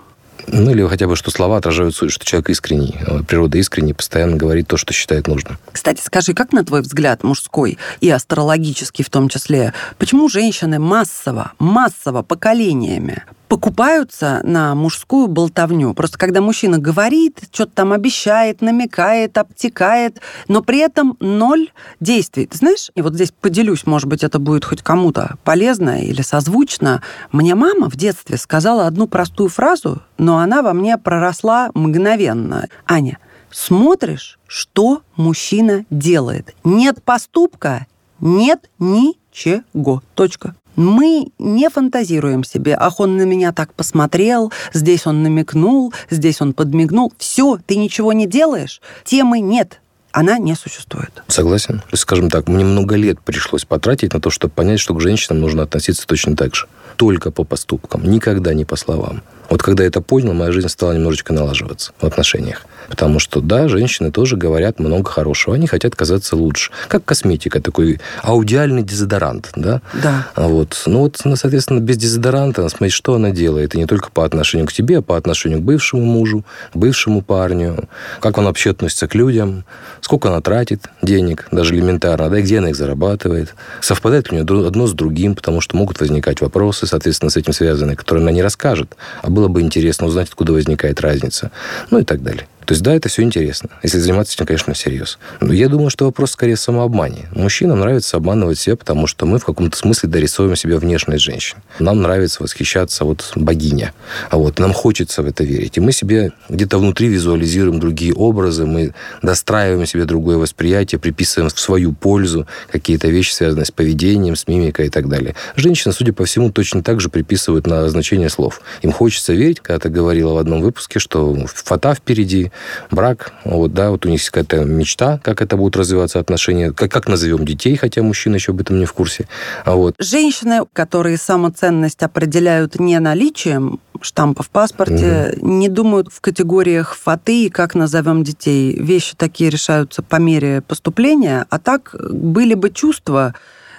Ну, 0.47 0.71
или 0.71 0.83
хотя 0.87 1.05
бы, 1.05 1.15
что 1.15 1.29
слова 1.29 1.57
отражают 1.57 1.95
суть, 1.95 2.11
что 2.11 2.25
человек 2.25 2.49
искренний. 2.49 2.95
Природа 3.27 3.59
искренний, 3.59 3.93
постоянно 3.93 4.35
говорит 4.35 4.67
то, 4.67 4.75
что 4.75 4.91
считает 4.91 5.27
нужным. 5.27 5.59
Кстати, 5.71 6.01
скажи, 6.03 6.33
как 6.33 6.51
на 6.51 6.65
твой 6.65 6.81
взгляд, 6.81 7.23
мужской 7.23 7.77
и 8.01 8.09
астрологический 8.09 9.05
в 9.05 9.11
том 9.11 9.29
числе, 9.29 9.75
почему 9.99 10.29
женщины 10.29 10.79
массово, 10.79 11.51
массово 11.59 12.23
поколениями 12.23 13.23
покупаются 13.49 14.41
на 14.43 14.75
мужскую 14.75 15.27
болтовню. 15.27 15.93
Просто 15.95 16.17
когда 16.17 16.39
мужчина 16.39 16.77
говорит, 16.77 17.41
что-то 17.51 17.71
там 17.73 17.91
обещает, 17.91 18.61
намекает, 18.61 19.37
обтекает, 19.37 20.21
но 20.47 20.61
при 20.61 20.77
этом 20.77 21.17
ноль 21.19 21.71
действий. 21.99 22.45
Ты 22.45 22.57
знаешь, 22.57 22.91
и 22.93 23.01
вот 23.01 23.15
здесь 23.15 23.31
поделюсь, 23.31 23.87
может 23.87 24.07
быть, 24.07 24.23
это 24.23 24.37
будет 24.37 24.63
хоть 24.65 24.83
кому-то 24.83 25.35
полезно 25.43 26.01
или 26.01 26.21
созвучно. 26.21 27.01
Мне 27.31 27.55
мама 27.55 27.89
в 27.89 27.95
детстве 27.95 28.37
сказала 28.37 28.85
одну 28.85 29.07
простую 29.07 29.49
фразу, 29.49 30.03
но 30.19 30.37
она 30.37 30.61
во 30.61 30.73
мне 30.73 30.97
проросла 30.99 31.71
мгновенно. 31.73 32.67
Аня, 32.85 33.17
смотришь, 33.49 34.39
что 34.45 35.01
мужчина 35.15 35.85
делает. 35.89 36.53
Нет 36.63 37.03
поступка, 37.03 37.87
нет 38.19 38.69
ничего. 38.77 40.03
Точка. 40.13 40.55
Мы 40.75 41.27
не 41.39 41.69
фантазируем 41.69 42.43
себе, 42.43 42.75
ах, 42.79 42.99
он 42.99 43.17
на 43.17 43.23
меня 43.23 43.51
так 43.51 43.73
посмотрел, 43.73 44.51
здесь 44.73 45.05
он 45.07 45.23
намекнул, 45.23 45.93
здесь 46.09 46.41
он 46.41 46.53
подмигнул. 46.53 47.11
Все, 47.17 47.59
ты 47.65 47.75
ничего 47.75 48.13
не 48.13 48.27
делаешь, 48.27 48.81
темы 49.03 49.39
нет, 49.39 49.81
она 50.11 50.37
не 50.37 50.55
существует. 50.55 51.21
Согласен. 51.27 51.81
Скажем 51.93 52.29
так, 52.29 52.47
мне 52.47 52.63
много 52.63 52.95
лет 52.95 53.19
пришлось 53.21 53.65
потратить 53.65 54.13
на 54.13 54.21
то, 54.21 54.29
чтобы 54.29 54.53
понять, 54.53 54.79
что 54.79 54.93
к 54.93 55.01
женщинам 55.01 55.41
нужно 55.41 55.63
относиться 55.63 56.07
точно 56.07 56.35
так 56.35 56.55
же. 56.55 56.67
Только 56.95 57.31
по 57.31 57.43
поступкам, 57.43 58.03
никогда 58.09 58.53
не 58.53 58.65
по 58.65 58.75
словам. 58.75 59.21
Вот 59.49 59.63
когда 59.63 59.83
я 59.83 59.89
это 59.89 60.01
понял, 60.01 60.33
моя 60.33 60.51
жизнь 60.51 60.69
стала 60.69 60.93
немножечко 60.93 61.33
налаживаться 61.33 61.91
в 61.99 62.05
отношениях. 62.05 62.65
Потому 62.89 63.19
что, 63.19 63.39
да, 63.39 63.67
женщины 63.67 64.11
тоже 64.11 64.35
говорят 64.35 64.79
много 64.79 65.09
хорошего. 65.09 65.55
Они 65.55 65.67
хотят 65.67 65.95
казаться 65.95 66.35
лучше. 66.35 66.71
Как 66.87 67.05
косметика, 67.05 67.61
такой 67.61 67.99
аудиальный 68.23 68.83
дезодорант, 68.83 69.51
да? 69.55 69.81
Да. 70.01 70.27
Вот. 70.35 70.83
Ну 70.85 70.99
вот, 70.99 71.19
ну, 71.23 71.35
соответственно, 71.35 71.79
без 71.79 71.97
дезодоранта, 71.97 72.67
смотри, 72.69 72.89
что 72.89 73.15
она 73.15 73.29
делает. 73.29 73.75
И 73.75 73.77
не 73.77 73.85
только 73.85 74.09
по 74.09 74.25
отношению 74.25 74.67
к 74.67 74.73
тебе, 74.73 74.99
а 74.99 75.01
по 75.01 75.17
отношению 75.17 75.59
к 75.59 75.63
бывшему 75.63 76.03
мужу, 76.03 76.43
к 76.73 76.77
бывшему 76.77 77.21
парню. 77.21 77.87
Как 78.19 78.37
он 78.37 78.45
вообще 78.45 78.71
относится 78.71 79.07
к 79.07 79.13
людям, 79.13 79.65
сколько 80.01 80.29
она 80.29 80.41
тратит 80.41 80.85
денег, 81.01 81.47
даже 81.51 81.75
элементарно, 81.75 82.29
да, 82.29 82.39
и 82.39 82.41
где 82.41 82.57
она 82.57 82.69
их 82.69 82.75
зарабатывает. 82.75 83.53
Совпадает 83.81 84.31
ли 84.31 84.39
у 84.39 84.43
нее 84.43 84.67
одно 84.67 84.87
с 84.87 84.93
другим, 84.93 85.35
потому 85.35 85.61
что 85.61 85.77
могут 85.77 85.99
возникать 85.99 86.41
вопросы, 86.41 86.87
соответственно, 86.87 87.29
с 87.29 87.37
этим 87.37 87.53
связанные, 87.53 87.95
которые 87.95 88.23
она 88.23 88.31
не 88.31 88.41
расскажет. 88.41 88.95
А 89.21 89.29
было 89.39 89.47
бы 89.47 89.61
интересно 89.61 90.07
узнать, 90.07 90.27
откуда 90.27 90.51
возникает 90.51 90.99
разница. 90.99 91.51
Ну 91.91 91.99
и 91.99 92.03
так 92.03 92.21
далее. 92.21 92.45
То 92.65 92.73
есть, 92.73 92.83
да, 92.83 92.93
это 92.93 93.09
все 93.09 93.23
интересно, 93.23 93.69
если 93.83 93.97
заниматься 93.99 94.35
этим, 94.35 94.45
конечно, 94.45 94.73
всерьез. 94.73 95.17
Но 95.41 95.53
я 95.53 95.69
думаю, 95.69 95.89
что 95.89 96.05
вопрос 96.05 96.31
скорее 96.31 96.55
самообмане. 96.55 97.27
Мужчинам 97.33 97.79
нравится 97.79 98.17
обманывать 98.17 98.59
себя, 98.59 98.75
потому 98.75 99.07
что 99.07 99.25
мы 99.25 99.39
в 99.39 99.45
каком-то 99.45 99.77
смысле 99.77 100.09
дорисовываем 100.09 100.55
себе 100.55 100.77
внешность 100.77 101.23
женщин. 101.23 101.57
Нам 101.79 102.01
нравится 102.01 102.43
восхищаться 102.43 103.05
вот 103.05 103.31
богиня. 103.35 103.93
А 104.29 104.37
вот 104.37 104.59
нам 104.59 104.73
хочется 104.73 105.23
в 105.23 105.25
это 105.25 105.43
верить. 105.43 105.77
И 105.77 105.79
мы 105.79 105.91
себе 105.91 106.31
где-то 106.47 106.77
внутри 106.77 107.07
визуализируем 107.07 107.79
другие 107.79 108.13
образы, 108.13 108.65
мы 108.65 108.93
достраиваем 109.21 109.85
себе 109.85 110.05
другое 110.05 110.37
восприятие, 110.37 110.99
приписываем 110.99 111.49
в 111.49 111.59
свою 111.59 111.93
пользу 111.93 112.47
какие-то 112.71 113.07
вещи, 113.07 113.33
связанные 113.33 113.65
с 113.65 113.71
поведением, 113.71 114.35
с 114.35 114.47
мимикой 114.47 114.87
и 114.87 114.89
так 114.89 115.09
далее. 115.09 115.35
Женщины, 115.55 115.93
судя 115.93 116.13
по 116.13 116.25
всему, 116.25 116.51
точно 116.51 116.83
так 116.83 117.01
же 117.01 117.09
приписывают 117.09 117.67
на 117.67 117.89
значение 117.89 118.29
слов. 118.29 118.61
Им 118.81 118.91
хочется 118.91 119.33
верить, 119.33 119.59
когда 119.59 119.79
ты 119.79 119.89
говорила 119.89 120.33
в 120.33 120.37
одном 120.37 120.61
выпуске, 120.61 120.99
что 120.99 121.35
фата 121.47 121.95
впереди, 121.95 122.48
брак, 122.91 123.33
вот, 123.45 123.73
да, 123.73 123.91
вот 123.91 124.05
у 124.05 124.09
них 124.09 124.19
есть 124.19 124.29
какая-то 124.29 124.65
мечта, 124.65 125.19
как 125.23 125.41
это 125.41 125.57
будут 125.57 125.77
развиваться 125.77 126.19
отношения, 126.19 126.71
как, 126.71 126.91
как 126.91 127.07
назовем 127.07 127.45
детей, 127.45 127.75
хотя 127.75 128.03
мужчина 128.03 128.35
еще 128.35 128.51
об 128.51 128.61
этом 128.61 128.79
не 128.79 128.85
в 128.85 128.93
курсе. 128.93 129.27
А 129.65 129.75
вот. 129.75 129.95
Женщины, 129.99 130.61
которые 130.73 131.17
самоценность 131.17 132.03
определяют 132.03 132.79
не 132.79 132.99
наличием 132.99 133.79
штампа 134.01 134.43
в 134.43 134.49
паспорте, 134.49 135.33
угу. 135.35 135.47
не 135.47 135.69
думают 135.69 136.07
в 136.11 136.21
категориях 136.21 136.95
фаты 136.95 137.45
и 137.45 137.49
как 137.49 137.75
назовем 137.75 138.23
детей. 138.23 138.75
Вещи 138.79 139.15
такие 139.15 139.49
решаются 139.49 140.01
по 140.01 140.17
мере 140.17 140.61
поступления, 140.61 141.45
а 141.49 141.59
так 141.59 141.95
были 142.09 142.53
бы 142.53 142.69
чувства, 142.69 143.33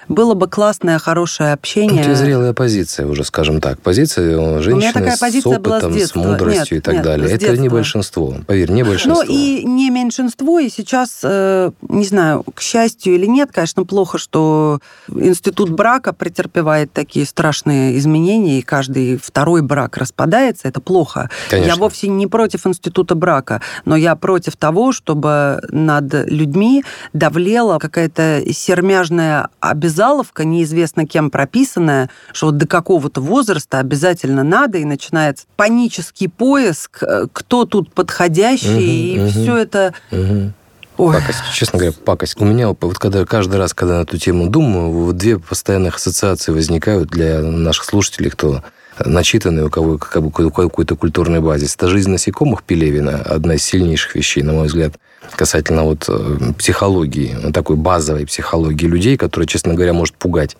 было 0.07 0.33
бы 0.33 0.47
классное, 0.47 0.99
хорошее 0.99 1.53
общение. 1.53 2.01
Это 2.01 2.15
зрелая 2.15 2.53
позиция 2.53 3.07
уже, 3.07 3.23
скажем 3.23 3.61
так. 3.61 3.79
Позиция 3.79 4.59
женщины 4.61 4.93
такая 4.93 5.17
позиция 5.17 5.53
с 5.53 5.57
опытом, 5.57 5.93
с, 5.93 6.11
с 6.11 6.15
мудростью 6.15 6.59
нет, 6.59 6.71
и 6.71 6.79
так 6.79 6.93
нет, 6.95 7.03
далее. 7.03 7.29
Это 7.29 7.57
не 7.57 7.69
большинство. 7.69 8.35
Поверь, 8.47 8.71
не 8.71 8.83
большинство. 8.83 9.23
Ну 9.23 9.29
и 9.29 9.63
не 9.63 9.89
меньшинство. 9.89 10.59
И 10.59 10.69
сейчас, 10.69 11.19
э, 11.23 11.71
не 11.87 12.05
знаю, 12.05 12.43
к 12.53 12.61
счастью 12.61 13.15
или 13.15 13.25
нет, 13.25 13.51
конечно, 13.53 13.83
плохо, 13.85 14.17
что 14.17 14.79
институт 15.13 15.69
брака 15.69 16.13
претерпевает 16.13 16.91
такие 16.91 17.25
страшные 17.25 17.97
изменения, 17.97 18.59
и 18.59 18.61
каждый 18.61 19.17
второй 19.17 19.61
брак 19.61 19.97
распадается. 19.97 20.67
Это 20.67 20.81
плохо. 20.81 21.29
Конечно. 21.49 21.69
Я 21.69 21.75
вовсе 21.75 22.07
не 22.07 22.27
против 22.27 22.65
института 22.67 23.15
брака, 23.15 23.61
но 23.85 23.95
я 23.95 24.15
против 24.15 24.57
того, 24.57 24.91
чтобы 24.91 25.61
над 25.69 26.13
людьми 26.29 26.83
давлела 27.13 27.77
какая-то 27.79 28.43
сермяжная 28.51 29.49
обязательность 29.59 29.90
обязаловка, 29.91 30.45
неизвестно 30.45 31.05
кем 31.05 31.29
прописанная, 31.29 32.09
что 32.31 32.47
вот 32.47 32.57
до 32.57 32.67
какого-то 32.67 33.21
возраста 33.21 33.79
обязательно 33.79 34.43
надо, 34.43 34.77
и 34.77 34.85
начинается 34.85 35.45
панический 35.55 36.29
поиск, 36.29 37.03
э, 37.03 37.27
кто 37.31 37.65
тут 37.65 37.93
подходящий, 37.93 38.69
угу, 38.69 38.79
и 38.79 39.19
угу, 39.19 39.29
все 39.29 39.57
это... 39.57 39.93
Угу 40.11 40.53
Ой. 40.97 41.15
Пакость, 41.15 41.39
честно 41.53 41.79
говоря, 41.79 41.95
пакость. 42.05 42.39
У 42.39 42.45
меня 42.45 42.67
вот 42.67 42.99
когда 42.99 43.25
каждый 43.25 43.55
раз, 43.55 43.73
когда 43.73 43.99
на 43.99 44.01
эту 44.01 44.19
тему 44.19 44.49
думаю, 44.49 44.91
вот 44.91 45.17
две 45.17 45.39
постоянных 45.39 45.95
ассоциации 45.95 46.51
возникают 46.51 47.09
для 47.09 47.39
наших 47.41 47.85
слушателей, 47.85 48.29
кто 48.29 48.61
начитанный, 48.99 49.63
у 49.63 49.69
кого 49.69 49.97
как 49.97 50.23
бы 50.23 50.31
какой-то 50.31 50.95
культурный 50.95 51.39
базис. 51.39 51.75
Это 51.75 51.87
«Жизнь 51.87 52.09
насекомых» 52.09 52.63
Пелевина, 52.63 53.21
одна 53.21 53.55
из 53.55 53.63
сильнейших 53.63 54.15
вещей, 54.15 54.43
на 54.43 54.53
мой 54.53 54.67
взгляд, 54.67 54.93
касательно 55.35 55.83
вот 55.83 56.05
э, 56.07 56.37
психологии, 56.57 57.51
такой 57.53 57.75
базовой 57.75 58.25
психологии 58.25 58.85
людей, 58.85 59.17
которая, 59.17 59.47
честно 59.47 59.73
говоря, 59.73 59.93
может 59.93 60.15
пугать. 60.15 60.57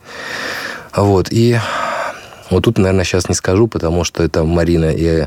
Вот, 0.96 1.28
и 1.32 1.58
вот 2.52 2.64
тут, 2.64 2.78
наверное, 2.78 3.04
сейчас 3.04 3.28
не 3.30 3.36
скажу, 3.36 3.68
потому 3.68 4.04
что 4.04 4.24
это 4.24 4.44
Марина 4.44 4.92
и 4.92 5.26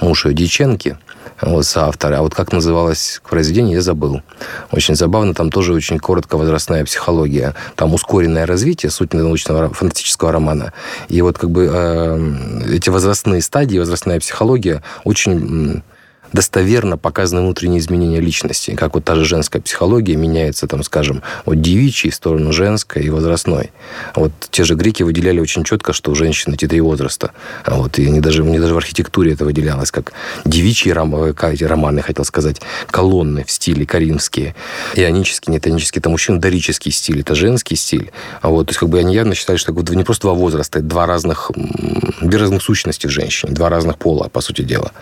муж 0.00 0.26
ее 0.26 0.34
Дьяченки– 0.34 0.98
вот, 1.42 1.66
соавторы. 1.66 2.16
А 2.16 2.22
вот 2.22 2.34
как 2.34 2.52
называлось 2.52 3.20
произведение, 3.28 3.74
я 3.74 3.82
забыл. 3.82 4.22
Очень 4.70 4.94
забавно, 4.94 5.34
там 5.34 5.50
тоже 5.50 5.74
очень 5.74 5.98
коротко 5.98 6.36
возрастная 6.36 6.84
психология. 6.84 7.54
Там 7.74 7.92
ускоренное 7.94 8.46
развитие, 8.46 8.90
суть 8.90 9.12
научного 9.12 9.72
фантастического 9.72 10.30
романа. 10.32 10.72
И 11.08 11.20
вот 11.20 11.38
как 11.38 11.50
бы 11.50 11.68
э, 11.72 12.74
эти 12.74 12.90
возрастные 12.90 13.42
стадии, 13.42 13.78
возрастная 13.78 14.20
психология 14.20 14.82
очень 15.04 15.82
достоверно 16.32 16.96
показаны 16.96 17.42
внутренние 17.42 17.80
изменения 17.80 18.20
личности, 18.20 18.74
как 18.74 18.94
вот 18.94 19.04
та 19.04 19.14
же 19.14 19.24
женская 19.24 19.60
психология 19.60 20.16
меняется, 20.16 20.66
там, 20.66 20.82
скажем, 20.82 21.22
от 21.44 21.60
девичьей 21.60 22.10
в 22.10 22.14
сторону 22.14 22.52
женской 22.52 23.02
и 23.02 23.10
возрастной. 23.10 23.70
Вот 24.14 24.32
те 24.50 24.64
же 24.64 24.74
греки 24.74 25.02
выделяли 25.02 25.40
очень 25.40 25.64
четко, 25.64 25.92
что 25.92 26.10
у 26.10 26.14
женщины 26.14 26.54
эти 26.54 26.66
три 26.66 26.80
возраста. 26.80 27.32
Вот, 27.66 27.98
и 27.98 28.06
они 28.06 28.20
даже, 28.20 28.44
мне 28.44 28.60
даже 28.60 28.74
в 28.74 28.78
архитектуре 28.78 29.32
это 29.32 29.44
выделялось, 29.44 29.90
как 29.90 30.12
девичьи 30.44 30.92
романы, 30.92 31.34
романы, 31.60 32.02
хотел 32.02 32.24
сказать, 32.24 32.60
колонны 32.90 33.44
в 33.44 33.50
стиле 33.50 33.86
каримские, 33.86 34.54
ионический, 34.94 35.52
не 35.52 35.58
ионический, 35.58 36.00
это 36.00 36.08
мужчин, 36.08 36.40
дорический 36.40 36.92
стиль, 36.92 37.20
это 37.20 37.34
женский 37.34 37.76
стиль. 37.76 38.12
А 38.40 38.48
вот, 38.48 38.66
то 38.66 38.70
есть 38.70 38.80
как 38.80 38.88
бы 38.88 38.98
они 38.98 39.14
явно 39.14 39.34
считали, 39.34 39.56
что 39.56 39.72
не 39.72 40.04
просто 40.04 40.22
два 40.22 40.34
возраста, 40.34 40.78
это 40.78 40.88
два 40.88 41.06
разных, 41.06 41.50
две 42.20 42.38
разных 42.38 42.62
сущности 42.62 43.06
в 43.06 43.10
женщине, 43.10 43.52
два 43.52 43.68
разных 43.68 43.98
пола, 43.98 44.28
по 44.28 44.40
сути 44.40 44.62
дела. 44.62 44.92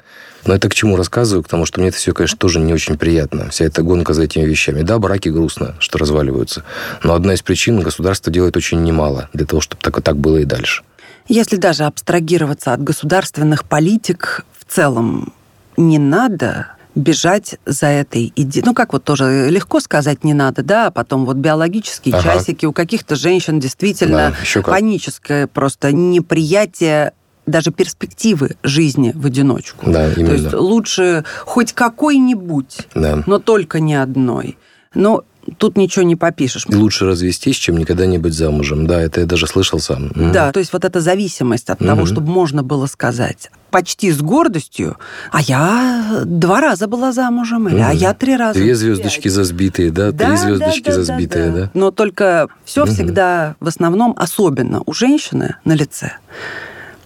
Но 0.46 0.54
это 0.54 0.68
к 0.68 0.74
чему 0.74 0.96
рассказываю? 0.96 1.42
К 1.42 1.48
тому, 1.48 1.66
что 1.66 1.80
мне 1.80 1.88
это 1.88 1.98
все, 1.98 2.12
конечно, 2.12 2.38
тоже 2.38 2.60
не 2.60 2.72
очень 2.72 2.96
приятно. 2.96 3.50
Вся 3.50 3.64
эта 3.64 3.82
гонка 3.82 4.14
за 4.14 4.22
этими 4.22 4.44
вещами. 4.44 4.82
Да, 4.82 4.98
браки 4.98 5.28
грустно, 5.28 5.74
что 5.78 5.98
разваливаются. 5.98 6.64
Но 7.02 7.14
одна 7.14 7.34
из 7.34 7.42
причин 7.42 7.80
государство 7.80 8.32
делает 8.32 8.56
очень 8.56 8.82
немало 8.82 9.28
для 9.32 9.46
того, 9.46 9.60
чтобы 9.60 9.82
так 9.82 9.98
и 9.98 10.02
так 10.02 10.16
было 10.16 10.38
и 10.38 10.44
дальше. 10.44 10.82
Если 11.28 11.56
даже 11.56 11.84
абстрагироваться 11.84 12.72
от 12.72 12.82
государственных 12.82 13.64
политик, 13.64 14.44
в 14.58 14.72
целом 14.72 15.32
не 15.76 15.98
надо 15.98 16.68
бежать 16.94 17.56
за 17.66 17.86
этой 17.86 18.32
идеей. 18.34 18.64
Ну, 18.66 18.74
как 18.74 18.92
вот 18.92 19.04
тоже 19.04 19.48
легко 19.48 19.80
сказать 19.80 20.24
не 20.24 20.34
надо, 20.34 20.62
да, 20.62 20.88
а 20.88 20.90
потом 20.90 21.24
вот 21.24 21.36
биологические 21.36 22.16
ага. 22.16 22.34
часики 22.34 22.66
у 22.66 22.72
каких-то 22.72 23.16
женщин 23.16 23.60
действительно 23.60 24.34
да, 24.54 24.62
паническое 24.62 25.46
просто 25.46 25.92
неприятие 25.92 27.12
даже 27.50 27.70
перспективы 27.70 28.56
жизни 28.62 29.12
в 29.14 29.26
одиночку. 29.26 29.90
Да, 29.90 30.12
именно. 30.12 30.28
То 30.28 30.32
есть 30.34 30.52
лучше 30.54 31.24
хоть 31.44 31.72
какой-нибудь, 31.72 32.88
да. 32.94 33.22
но 33.26 33.38
только 33.38 33.80
не 33.80 33.94
одной. 33.94 34.56
Но 34.94 35.24
тут 35.58 35.76
ничего 35.76 36.04
не 36.04 36.16
попишешь. 36.16 36.66
И 36.68 36.74
лучше 36.74 37.06
развестись, 37.06 37.56
чем 37.56 37.76
никогда 37.76 38.06
не 38.06 38.18
быть 38.18 38.34
замужем. 38.34 38.86
Да, 38.86 39.00
это 39.00 39.20
я 39.20 39.26
даже 39.26 39.46
слышал 39.46 39.78
сам. 39.78 40.10
Да, 40.14 40.52
то 40.52 40.60
есть 40.60 40.72
вот 40.72 40.84
эта 40.84 41.00
зависимость 41.00 41.70
от 41.70 41.80
угу. 41.80 41.88
того, 41.88 42.06
чтобы 42.06 42.30
можно 42.30 42.62
было 42.62 42.86
сказать 42.86 43.50
почти 43.70 44.10
с 44.10 44.20
гордостью, 44.20 44.96
а 45.30 45.40
я 45.40 46.22
два 46.24 46.60
раза 46.60 46.88
была 46.88 47.12
замужем, 47.12 47.68
или 47.68 47.76
угу. 47.76 47.84
а 47.86 47.92
я 47.92 48.14
три 48.14 48.36
раза. 48.36 48.58
Две 48.58 48.74
звездочки 48.74 49.28
за 49.28 49.44
сбитые, 49.44 49.92
да? 49.92 50.10
да 50.10 50.28
Три 50.28 50.36
звездочки 50.36 50.86
да, 50.86 50.96
да, 50.96 51.02
за 51.02 51.14
сбитые, 51.14 51.46
да, 51.46 51.52
да. 51.52 51.60
да. 51.62 51.70
Но 51.74 51.90
только 51.92 52.48
все 52.64 52.82
угу. 52.82 52.90
всегда 52.90 53.54
в 53.60 53.68
основном, 53.68 54.14
особенно 54.18 54.82
у 54.86 54.92
женщины, 54.92 55.56
на 55.64 55.74
лице. 55.74 56.12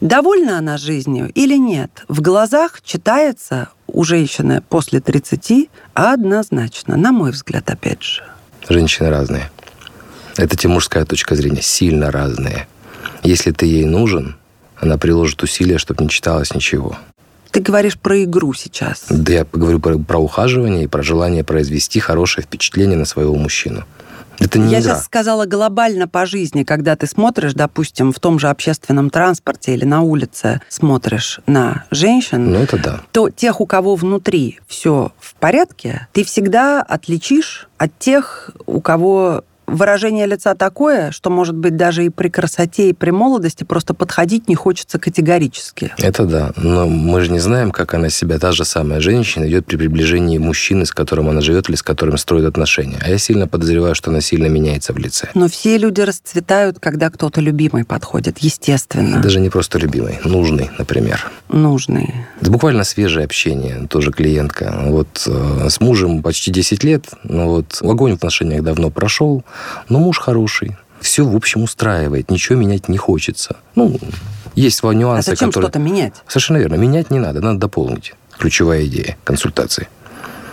Довольна 0.04 0.58
она 0.58 0.76
жизнью 0.76 1.30
или 1.34 1.56
нет? 1.56 2.04
В 2.08 2.20
глазах 2.20 2.82
читается 2.82 3.70
у 3.86 4.04
женщины 4.04 4.60
после 4.60 5.00
30 5.00 5.70
однозначно, 5.94 6.98
на 6.98 7.10
мой 7.10 7.30
взгляд, 7.30 7.70
опять 7.70 8.02
же. 8.02 8.22
Женщины 8.68 9.08
разные. 9.08 9.50
Это 10.36 10.58
те 10.58 10.68
мужская 10.68 11.06
точка 11.06 11.34
зрения, 11.36 11.62
сильно 11.62 12.10
разные. 12.10 12.68
Если 13.22 13.50
ты 13.50 13.64
ей 13.64 13.86
нужен, 13.86 14.36
она 14.76 14.98
приложит 14.98 15.42
усилия, 15.42 15.78
чтобы 15.78 16.04
не 16.04 16.10
читалось 16.10 16.54
ничего. 16.54 16.98
Ты 17.50 17.60
говоришь 17.60 17.98
про 17.98 18.24
игру 18.24 18.52
сейчас. 18.52 19.06
Да, 19.08 19.32
я 19.32 19.44
поговорю 19.46 19.80
про, 19.80 19.96
про 19.96 20.18
ухаживание 20.18 20.84
и 20.84 20.86
про 20.86 21.02
желание 21.02 21.44
произвести 21.44 21.98
хорошее 21.98 22.44
впечатление 22.44 22.98
на 22.98 23.06
своего 23.06 23.36
мужчину. 23.36 23.84
Это 24.38 24.58
не 24.58 24.70
Я 24.70 24.80
игра. 24.80 24.94
сейчас 24.94 25.04
сказала 25.04 25.46
глобально 25.46 26.08
по 26.08 26.26
жизни, 26.26 26.62
когда 26.62 26.96
ты 26.96 27.06
смотришь, 27.06 27.54
допустим, 27.54 28.12
в 28.12 28.20
том 28.20 28.38
же 28.38 28.48
общественном 28.48 29.10
транспорте 29.10 29.74
или 29.74 29.84
на 29.84 30.02
улице 30.02 30.60
смотришь 30.68 31.40
на 31.46 31.84
женщин, 31.90 32.52
ну, 32.52 32.58
это 32.58 32.78
да. 32.78 33.00
то 33.12 33.30
тех, 33.30 33.60
у 33.60 33.66
кого 33.66 33.94
внутри 33.94 34.60
все 34.66 35.12
в 35.18 35.34
порядке, 35.34 36.08
ты 36.12 36.24
всегда 36.24 36.82
отличишь 36.82 37.68
от 37.78 37.98
тех, 37.98 38.50
у 38.66 38.80
кого 38.80 39.44
выражение 39.66 40.26
лица 40.26 40.54
такое, 40.54 41.10
что, 41.10 41.30
может 41.30 41.54
быть, 41.54 41.76
даже 41.76 42.04
и 42.04 42.08
при 42.10 42.28
красоте, 42.28 42.90
и 42.90 42.92
при 42.92 43.10
молодости 43.10 43.64
просто 43.64 43.94
подходить 43.94 44.48
не 44.48 44.54
хочется 44.54 44.98
категорически. 44.98 45.92
Это 45.98 46.24
да. 46.24 46.52
Но 46.56 46.86
мы 46.86 47.20
же 47.20 47.30
не 47.30 47.40
знаем, 47.40 47.70
как 47.70 47.94
она 47.94 48.10
себя, 48.10 48.38
та 48.38 48.52
же 48.52 48.64
самая 48.64 49.00
женщина, 49.00 49.48
идет 49.48 49.66
при 49.66 49.76
приближении 49.76 50.38
мужчины, 50.38 50.86
с 50.86 50.92
которым 50.92 51.28
она 51.28 51.40
живет 51.40 51.68
или 51.68 51.76
с 51.76 51.82
которым 51.82 52.18
строит 52.18 52.44
отношения. 52.44 52.98
А 53.02 53.08
я 53.08 53.18
сильно 53.18 53.48
подозреваю, 53.48 53.94
что 53.94 54.10
она 54.10 54.20
сильно 54.20 54.46
меняется 54.46 54.92
в 54.92 54.98
лице. 54.98 55.28
Но 55.34 55.48
все 55.48 55.78
люди 55.78 56.00
расцветают, 56.00 56.78
когда 56.80 57.10
кто-то 57.10 57.40
любимый 57.40 57.84
подходит, 57.84 58.38
естественно. 58.38 59.20
Даже 59.20 59.40
не 59.40 59.50
просто 59.50 59.78
любимый, 59.78 60.18
нужный, 60.24 60.70
например. 60.78 61.30
Нужный. 61.48 62.14
Это 62.40 62.50
буквально 62.50 62.84
свежее 62.84 63.24
общение, 63.24 63.86
тоже 63.88 64.10
клиентка. 64.10 64.74
Вот 64.86 65.24
э, 65.26 65.68
с 65.68 65.80
мужем 65.80 66.22
почти 66.22 66.50
10 66.50 66.84
лет, 66.84 67.06
но 67.22 67.48
вот 67.48 67.78
огонь 67.82 68.12
в 68.12 68.16
отношениях 68.16 68.62
давно 68.62 68.90
прошел, 68.90 69.44
но 69.88 69.98
муж 69.98 70.18
хороший, 70.18 70.76
все, 71.00 71.24
в 71.24 71.36
общем, 71.36 71.62
устраивает, 71.62 72.30
ничего 72.30 72.58
менять 72.58 72.88
не 72.88 72.96
хочется. 72.96 73.56
Ну, 73.74 73.98
есть 74.54 74.82
нюансы, 74.82 75.28
а 75.28 75.32
зачем 75.32 75.50
которые... 75.50 75.68
что-то 75.68 75.78
менять? 75.78 76.14
Совершенно 76.26 76.58
верно. 76.58 76.76
Менять 76.76 77.10
не 77.10 77.18
надо, 77.18 77.40
надо 77.40 77.58
дополнить. 77.58 78.14
Ключевая 78.38 78.86
идея 78.86 79.16
консультации. 79.24 79.88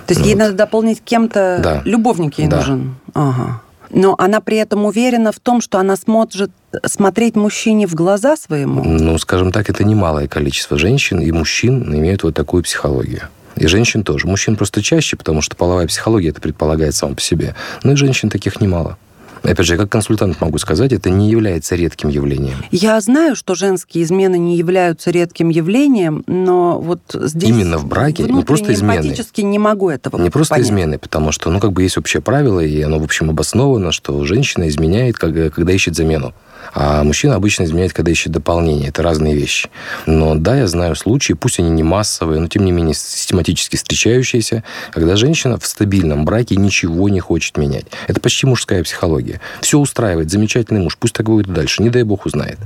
То 0.07 0.13
есть 0.13 0.21
вот. 0.21 0.27
ей 0.27 0.35
надо 0.35 0.53
дополнить 0.53 1.01
кем-то... 1.03 1.59
Да. 1.63 1.81
Любовник 1.85 2.37
ей 2.39 2.47
да. 2.47 2.57
нужен. 2.57 2.95
Ага. 3.13 3.61
Но 3.89 4.15
она 4.17 4.41
при 4.41 4.57
этом 4.57 4.85
уверена 4.85 5.31
в 5.31 5.39
том, 5.39 5.61
что 5.61 5.79
она 5.79 5.95
сможет 5.95 6.51
смотреть 6.85 7.35
мужчине 7.35 7.87
в 7.87 7.93
глаза 7.93 8.37
своему? 8.37 8.83
Ну, 8.83 9.17
скажем 9.17 9.51
так, 9.51 9.69
это 9.69 9.83
немалое 9.83 10.27
количество 10.27 10.77
женщин 10.77 11.19
и 11.19 11.31
мужчин 11.31 11.93
имеют 11.93 12.23
вот 12.23 12.33
такую 12.33 12.63
психологию. 12.63 13.23
И 13.55 13.67
женщин 13.67 14.03
тоже. 14.03 14.27
Мужчин 14.27 14.55
просто 14.55 14.81
чаще, 14.81 15.17
потому 15.17 15.41
что 15.41 15.55
половая 15.55 15.87
психология 15.87 16.29
это 16.29 16.41
предполагает 16.41 16.95
сама 16.95 17.15
по 17.15 17.21
себе. 17.21 17.55
Но 17.83 17.93
и 17.93 17.95
женщин 17.95 18.29
таких 18.29 18.61
немало. 18.61 18.97
Опять 19.43 19.65
же, 19.65 19.73
я 19.73 19.79
как 19.79 19.89
консультант 19.89 20.39
могу 20.39 20.59
сказать, 20.59 20.93
это 20.93 21.09
не 21.09 21.31
является 21.31 21.75
редким 21.75 22.09
явлением. 22.09 22.63
Я 22.69 23.01
знаю, 23.01 23.35
что 23.35 23.55
женские 23.55 24.03
измены 24.03 24.37
не 24.37 24.55
являются 24.55 25.09
редким 25.09 25.49
явлением, 25.49 26.23
но 26.27 26.79
вот 26.79 27.01
здесь... 27.13 27.49
Именно 27.49 27.79
в 27.79 27.87
браке 27.87 28.23
не 28.23 28.43
просто 28.43 28.71
измены. 28.73 29.01
Практически 29.01 29.41
не 29.41 29.57
могу 29.57 29.89
этого 29.89 30.21
Не 30.21 30.29
просто 30.29 30.53
понять. 30.53 30.67
измены, 30.67 30.99
потому 30.99 31.31
что, 31.31 31.49
ну, 31.49 31.59
как 31.59 31.71
бы 31.71 31.81
есть 31.81 31.97
общее 31.97 32.21
правило, 32.21 32.59
и 32.59 32.81
оно, 32.83 32.99
в 32.99 33.03
общем, 33.03 33.31
обосновано, 33.31 33.91
что 33.91 34.23
женщина 34.25 34.69
изменяет, 34.69 35.17
когда 35.17 35.73
ищет 35.73 35.95
замену. 35.95 36.35
А 36.73 37.03
мужчина 37.03 37.35
обычно 37.35 37.63
изменяет, 37.63 37.93
когда 37.93 38.11
ищет 38.11 38.31
дополнение. 38.31 38.89
Это 38.89 39.03
разные 39.03 39.35
вещи. 39.35 39.69
Но 40.05 40.35
да, 40.35 40.57
я 40.57 40.67
знаю 40.67 40.95
случаи, 40.95 41.33
пусть 41.33 41.59
они 41.59 41.69
не 41.69 41.83
массовые, 41.83 42.39
но 42.39 42.47
тем 42.47 42.65
не 42.65 42.71
менее 42.71 42.93
систематически 42.93 43.75
встречающиеся, 43.75 44.63
когда 44.91 45.15
женщина 45.15 45.57
в 45.57 45.65
стабильном 45.65 46.25
браке 46.25 46.55
ничего 46.55 47.09
не 47.09 47.19
хочет 47.19 47.57
менять. 47.57 47.85
Это 48.07 48.19
почти 48.19 48.45
мужская 48.47 48.83
психология. 48.83 49.41
Все 49.61 49.79
устраивает, 49.79 50.31
замечательный 50.31 50.81
муж, 50.81 50.97
пусть 50.97 51.13
так 51.13 51.25
будет 51.25 51.47
и 51.47 51.51
дальше, 51.51 51.83
не 51.83 51.89
дай 51.89 52.03
бог 52.03 52.25
узнает. 52.25 52.57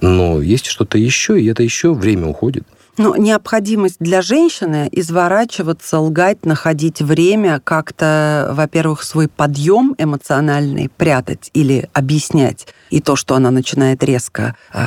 Но 0.00 0.40
есть 0.40 0.66
что-то 0.66 0.98
еще, 0.98 1.40
и 1.40 1.46
это 1.46 1.62
еще 1.62 1.94
время 1.94 2.26
уходит. 2.26 2.64
Ну, 2.98 3.14
необходимость 3.14 3.96
для 4.00 4.22
женщины 4.22 4.88
изворачиваться, 4.90 6.00
лгать, 6.00 6.44
находить 6.44 7.00
время, 7.00 7.60
как-то, 7.62 8.50
во-первых, 8.52 9.04
свой 9.04 9.28
подъем 9.28 9.94
эмоциональный 9.98 10.90
прятать 10.96 11.50
или 11.54 11.88
объяснять. 11.92 12.66
И 12.90 13.00
то, 13.00 13.14
что 13.14 13.36
она 13.36 13.52
начинает 13.52 14.02
резко 14.02 14.56
э, 14.74 14.80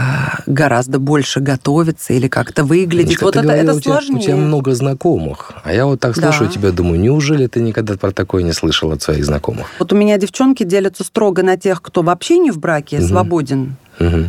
гораздо 0.45 0.99
больше 0.99 1.39
готовиться 1.39 2.13
или 2.13 2.27
как-то 2.27 2.65
выглядеть. 2.65 3.11
Ничка, 3.11 3.25
вот 3.25 3.35
это, 3.37 3.43
говорила, 3.43 3.69
это 3.69 3.77
у 3.77 3.79
тебя, 3.79 3.93
сложнее. 3.93 4.19
У 4.19 4.21
тебя 4.21 4.35
много 4.35 4.75
знакомых. 4.75 5.53
А 5.63 5.73
я 5.73 5.85
вот 5.85 6.01
так 6.01 6.15
слушаю 6.15 6.47
да. 6.47 6.53
тебя, 6.53 6.71
думаю, 6.71 6.99
неужели 6.99 7.47
ты 7.47 7.61
никогда 7.61 7.95
про 7.95 8.11
такое 8.11 8.43
не 8.43 8.51
слышал 8.51 8.91
от 8.91 9.01
своих 9.01 9.23
знакомых? 9.23 9.67
Вот 9.79 9.93
у 9.93 9.95
меня 9.95 10.17
девчонки 10.17 10.63
делятся 10.63 11.05
строго 11.05 11.43
на 11.43 11.55
тех, 11.55 11.81
кто 11.81 12.01
вообще 12.01 12.39
не 12.39 12.51
в 12.51 12.59
браке, 12.59 12.97
угу. 12.97 13.07
свободен 13.07 13.77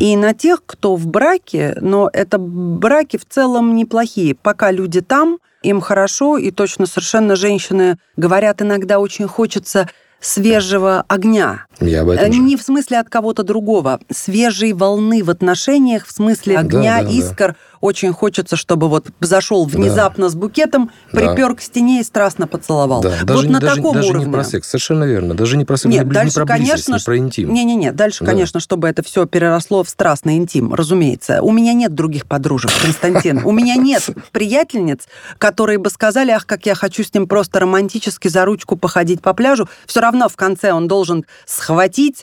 И 0.01 0.17
на 0.17 0.35
тех, 0.35 0.63
кто 0.65 0.97
в 0.97 1.07
браке, 1.07 1.77
но 1.81 2.11
это 2.13 2.39
браки 2.39 3.17
в 3.17 3.27
целом 3.27 3.75
неплохие. 3.75 4.35
Пока 4.35 4.71
люди 4.71 5.01
там, 5.01 5.39
им 5.63 5.81
хорошо, 5.81 6.37
и 6.37 6.51
точно 6.51 6.87
совершенно 6.87 7.37
женщины 7.37 7.99
говорят, 8.17 8.63
иногда 8.63 8.99
очень 8.99 9.27
хочется 9.29 9.89
свежего 10.21 11.05
огня. 11.09 11.67
Я 11.87 12.03
об 12.03 12.11
Э, 12.11 12.15
этом 12.15 12.33
же. 12.33 12.39
Не 12.41 12.57
в 12.57 12.63
смысле 12.63 12.99
от 13.01 13.09
кого-то 13.09 13.43
другого, 13.43 14.01
свежей 14.11 14.73
волны 14.73 15.23
в 15.23 15.31
отношениях, 15.31 16.07
в 16.07 16.13
смысле 16.13 16.55
Да, 16.55 16.61
огня, 16.61 16.99
да, 17.01 17.05
да. 17.05 17.11
искр. 17.11 17.57
Очень 17.81 18.13
хочется, 18.13 18.55
чтобы 18.55 18.89
вот 18.89 19.09
зашел 19.19 19.65
внезапно 19.65 20.29
с 20.29 20.37
букетом, 20.37 20.93
Да. 21.13 21.19
припер 21.19 21.57
к 21.57 21.61
стене 21.61 22.01
и 22.01 22.05
страстно 22.05 22.47
поцеловал. 22.47 23.03
Да, 23.03 23.11
вот 23.19 23.27
даже, 23.27 23.51
на 23.51 23.59
даже, 23.59 23.77
таком 23.77 23.95
даже 23.97 24.09
уровне. 24.11 24.27
не 24.27 24.33
про 24.33 24.45
секс, 24.45 24.69
совершенно 24.69 25.03
верно. 25.03 25.35
Даже 25.35 25.57
не 25.57 25.65
про 25.65 25.77
секс, 25.77 25.93
Нет, 25.93 26.07
не, 26.07 26.13
дальше, 26.13 26.39
не 26.39 26.45
про 26.45 26.47
конечно, 26.47 26.95
не 26.95 27.01
про 27.05 27.19
интим. 27.19 27.53
Не-не-не, 27.53 27.91
дальше, 27.91 28.25
Да. 28.25 28.31
конечно, 28.31 28.61
чтобы 28.61 28.87
это 28.89 29.03
все 29.03 29.27
переросло 29.27 29.83
в 29.83 29.89
страстный 29.89 30.37
интим, 30.37 30.73
разумеется. 30.75 31.43
У 31.43 31.51
меня 31.51 31.73
нет 31.73 31.93
других 31.93 32.27
подружек, 32.27 32.71
Константин. 32.81 33.43
У 33.45 33.51
меня 33.51 33.75
нет 33.75 34.09
приятельниц, 34.31 35.01
которые 35.39 35.79
бы 35.79 35.91
сказали, 35.91 36.31
ах, 36.31 36.47
как 36.47 36.67
я 36.67 36.77
хочу 36.77 37.03
с 37.03 37.13
ним 37.13 37.27
просто 37.27 37.59
романтически 37.59 38.29
за 38.29 38.45
ручку 38.45 38.77
походить 38.77 39.21
по 39.23 39.35
пляжу. 39.35 39.69
Все 39.87 40.01
равно 40.01 40.29
в 40.29 40.37
конце 40.37 40.73
он 40.73 40.87
должен 40.87 41.25
схватить. 41.47 41.72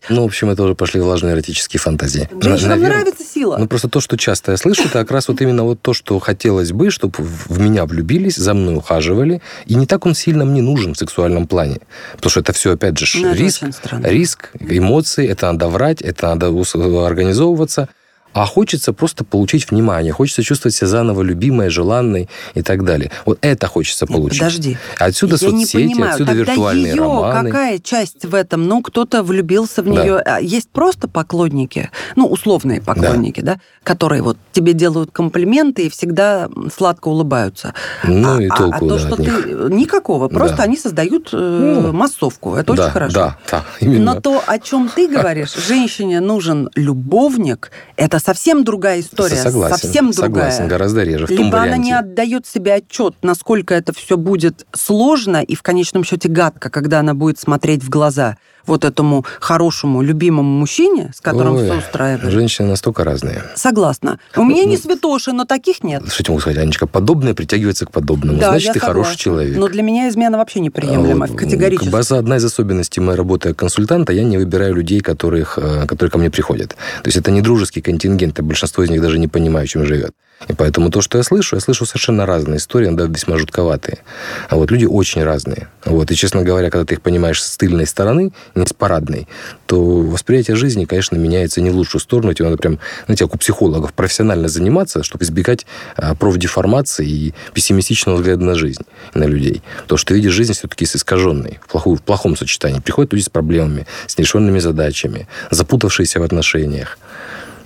Ну, 0.09 0.21
в 0.23 0.25
общем, 0.25 0.49
это 0.49 0.63
уже 0.63 0.75
пошли 0.75 0.99
влажные 1.01 1.33
эротические 1.33 1.79
фантазии. 1.79 2.29
Женщинам 2.41 2.79
нравится 2.81 3.23
сила. 3.23 3.57
Ну, 3.57 3.67
просто 3.67 3.87
то, 3.89 3.99
что 4.01 4.17
часто 4.17 4.51
я 4.51 4.57
слышу, 4.57 4.83
это 4.83 4.93
как 4.93 5.11
раз 5.11 5.27
вот 5.27 5.41
именно 5.41 5.63
вот 5.63 5.81
то, 5.81 5.93
что 5.93 6.19
хотелось 6.19 6.71
бы, 6.71 6.89
чтобы 6.91 7.13
в 7.19 7.59
меня 7.59 7.85
влюбились, 7.85 8.35
за 8.35 8.53
мной 8.53 8.75
ухаживали, 8.75 9.41
и 9.65 9.75
не 9.75 9.85
так 9.85 10.05
он 10.05 10.15
сильно 10.15 10.45
мне 10.45 10.61
нужен 10.61 10.93
в 10.93 10.97
сексуальном 10.97 11.47
плане. 11.47 11.79
Потому 12.15 12.29
что 12.31 12.39
это 12.41 12.53
все, 12.53 12.73
опять 12.73 12.97
же, 12.97 13.05
Ну, 13.21 13.33
риск, 13.33 13.63
риск, 14.03 14.49
эмоции, 14.59 15.27
это 15.27 15.51
надо 15.51 15.67
врать, 15.67 16.01
это 16.01 16.27
надо 16.27 16.49
ус- 16.51 16.75
организовываться. 16.75 17.89
А 18.33 18.45
хочется 18.45 18.93
просто 18.93 19.23
получить 19.23 19.71
внимание, 19.71 20.13
хочется 20.13 20.43
чувствовать 20.43 20.75
себя 20.75 20.87
заново 20.87 21.23
любимой, 21.23 21.69
желанной 21.69 22.29
и 22.53 22.61
так 22.61 22.83
далее. 22.85 23.11
Вот 23.25 23.39
это 23.41 23.67
хочется 23.67 24.05
Нет, 24.07 24.17
получить. 24.17 24.39
Подожди. 24.39 24.77
Отсюда 24.99 25.37
я 25.41 25.51
не 25.51 25.65
соцсети, 25.65 25.87
понимаю, 25.93 26.11
отсюда 26.13 26.31
тогда 26.31 26.43
виртуальные 26.51 26.91
ее 26.93 27.01
романы. 27.01 27.51
какая 27.51 27.79
часть 27.79 28.25
в 28.25 28.35
этом? 28.35 28.67
Ну, 28.67 28.81
кто-то 28.83 29.23
влюбился 29.23 29.81
в 29.81 29.85
Да. 29.85 29.91
нее. 30.03 30.17
А 30.19 30.39
Есть 30.39 30.69
просто 30.69 31.07
поклонники, 31.07 31.89
ну, 32.15 32.27
условные 32.27 32.81
поклонники, 32.81 33.41
да, 33.41 33.59
которые 33.83 34.21
вот 34.21 34.37
тебе 34.51 34.73
делают 34.73 35.11
комплименты 35.11 35.87
и 35.87 35.89
всегда 35.89 36.49
сладко 36.75 37.07
улыбаются. 37.07 37.73
Ну 38.03 38.37
а, 38.37 38.43
и 38.43 38.47
а- 38.47 38.55
толку, 38.55 38.75
а 38.75 38.79
то, 38.79 38.87
да, 38.89 38.99
что 38.99 39.13
от 39.15 39.17
ты... 39.17 39.23
них. 39.23 39.69
Никакого. 39.69 40.27
Просто 40.27 40.57
Да. 40.57 40.63
они 40.63 40.77
создают 40.77 41.29
э, 41.33 41.37
Ну, 41.37 41.91
массовку. 41.93 42.55
Это 42.55 42.73
да, 42.73 42.83
очень 42.83 42.93
хорошо. 42.93 43.13
Да, 43.13 43.37
да, 43.49 43.65
именно. 43.81 44.13
Но 44.15 44.21
то, 44.21 44.43
о 44.45 44.59
чем 44.59 44.87
ты 44.89 45.07
говоришь, 45.07 45.53
женщине 45.55 46.19
нужен 46.19 46.69
любовник, 46.75 47.71
это 47.95 48.18
совсем 48.19 48.63
другая 48.63 48.99
история. 48.99 49.35
Согласен, 49.35 49.77
совсем 49.77 50.11
другая. 50.11 50.51
согласен, 50.51 50.67
гораздо 50.67 51.03
реже. 51.03 51.25
В 51.25 51.29
том 51.29 51.37
Либо 51.45 51.57
она 51.57 51.65
варианте. 51.67 51.81
не 51.83 51.93
отдает 51.93 52.45
себе 52.45 52.75
отчет, 52.75 53.15
насколько 53.21 53.73
это 53.73 53.93
все 53.93 54.17
будет 54.17 54.65
сложно 54.73 55.41
и 55.41 55.55
в 55.55 55.61
конечном 55.61 56.03
счете 56.03 56.29
гадко, 56.29 56.69
когда 56.69 56.99
она 56.99 57.13
будет 57.13 57.39
смотреть 57.39 57.83
в 57.83 57.89
глаза 57.89 58.37
вот 58.65 58.85
этому 58.85 59.25
хорошему, 59.39 60.01
любимому 60.01 60.59
мужчине, 60.59 61.11
с 61.15 61.21
которым 61.21 61.55
Ой, 61.55 61.65
все 61.65 61.77
устраивает. 61.77 62.31
Женщины 62.31 62.67
настолько 62.67 63.03
разные. 63.03 63.43
Согласна. 63.55 64.19
У 64.35 64.43
меня 64.43 64.65
не 64.65 64.75
Ну, 64.75 64.81
святоши, 64.81 65.31
но 65.33 65.45
таких 65.45 65.83
нет. 65.83 66.03
Что 66.11 66.23
я 66.23 66.31
могу 66.31 66.41
сказать, 66.41 66.57
Анечка, 66.59 66.87
подобное 66.87 67.33
притягивается 67.33 67.85
к 67.85 67.91
подобному. 67.91 68.39
Да, 68.39 68.51
Значит, 68.51 68.73
ты 68.73 68.79
хороший 68.79 69.17
человек. 69.17 69.57
Но 69.57 69.67
для 69.67 69.83
меня 69.83 70.09
измена 70.09 70.37
вообще 70.37 70.59
неприемлема, 70.59 71.25
А 71.25 71.29
вот, 71.29 71.37
категорически. 71.37 71.89
Это 71.89 72.17
одна 72.17 72.37
из 72.37 72.45
особенностей 72.45 73.01
моей 73.01 73.17
работы 73.17 73.53
консультанта, 73.53 74.13
я 74.13 74.23
не 74.23 74.37
выбираю 74.37 74.75
людей, 74.75 75.01
которых, 75.01 75.57
э, 75.57 75.85
которые 75.85 76.11
ко 76.11 76.17
мне 76.17 76.29
приходят. 76.29 76.69
То 76.69 77.07
есть 77.07 77.17
это 77.17 77.31
не 77.31 77.41
дружеский 77.41 77.81
контингент, 77.81 78.39
и 78.39 78.41
большинство 78.41 78.83
из 78.83 78.89
них 78.89 79.01
даже 79.01 79.19
не 79.19 79.27
понимают, 79.27 79.69
чем 79.69 79.85
живет. 79.85 80.13
И 80.47 80.53
поэтому 80.53 80.89
то, 80.89 81.01
что 81.01 81.17
я 81.17 81.23
слышу, 81.23 81.57
я 81.57 81.59
слышу 81.59 81.85
совершенно 81.85 82.25
разные 82.25 82.57
истории, 82.57 82.87
иногда 82.87 83.05
весьма 83.05 83.37
жутковатые. 83.37 83.99
А 84.47 84.55
вот 84.55 84.71
люди 84.71 84.85
очень 84.85 85.23
разные. 85.23 85.67
Вот. 85.83 86.11
И, 86.11 86.15
честно 86.15 86.43
говоря, 86.43 86.69
когда 86.69 86.85
ты 86.85 86.95
их 86.95 87.01
понимаешь 87.01 87.43
с 87.43 87.57
тыльной 87.57 87.85
стороны, 87.85 88.31
не 88.55 88.65
с 88.65 88.73
парадной, 88.73 89.27
то 89.65 89.83
восприятие 90.01 90.55
жизни, 90.55 90.85
конечно, 90.85 91.17
меняется 91.17 91.61
не 91.61 91.69
в 91.69 91.75
лучшую 91.75 92.01
сторону. 92.01 92.33
Тебе 92.33 92.45
надо 92.45 92.57
прям, 92.57 92.79
знаете, 93.05 93.25
как 93.25 93.35
у 93.35 93.37
психологов, 93.37 93.93
профессионально 93.93 94.47
заниматься, 94.47 95.03
чтобы 95.03 95.25
избегать 95.25 95.65
а, 95.97 96.15
профдеформации 96.15 97.07
и 97.07 97.33
пессимистичного 97.53 98.17
взгляда 98.17 98.43
на 98.45 98.55
жизнь, 98.55 98.83
на 99.13 99.25
людей. 99.25 99.61
То, 99.87 99.97
что 99.97 100.09
ты 100.09 100.13
видишь 100.15 100.33
жизнь 100.33 100.53
все-таки 100.53 100.85
с 100.85 100.95
искаженной, 100.95 101.59
в, 101.61 101.67
плохую, 101.67 101.97
в 101.97 102.01
плохом 102.01 102.37
сочетании. 102.37 102.79
Приходят 102.79 103.11
люди 103.11 103.23
с 103.23 103.29
проблемами, 103.29 103.87
с 104.07 104.17
нерешенными 104.17 104.59
задачами, 104.59 105.27
запутавшиеся 105.51 106.21
в 106.21 106.23
отношениях. 106.23 106.97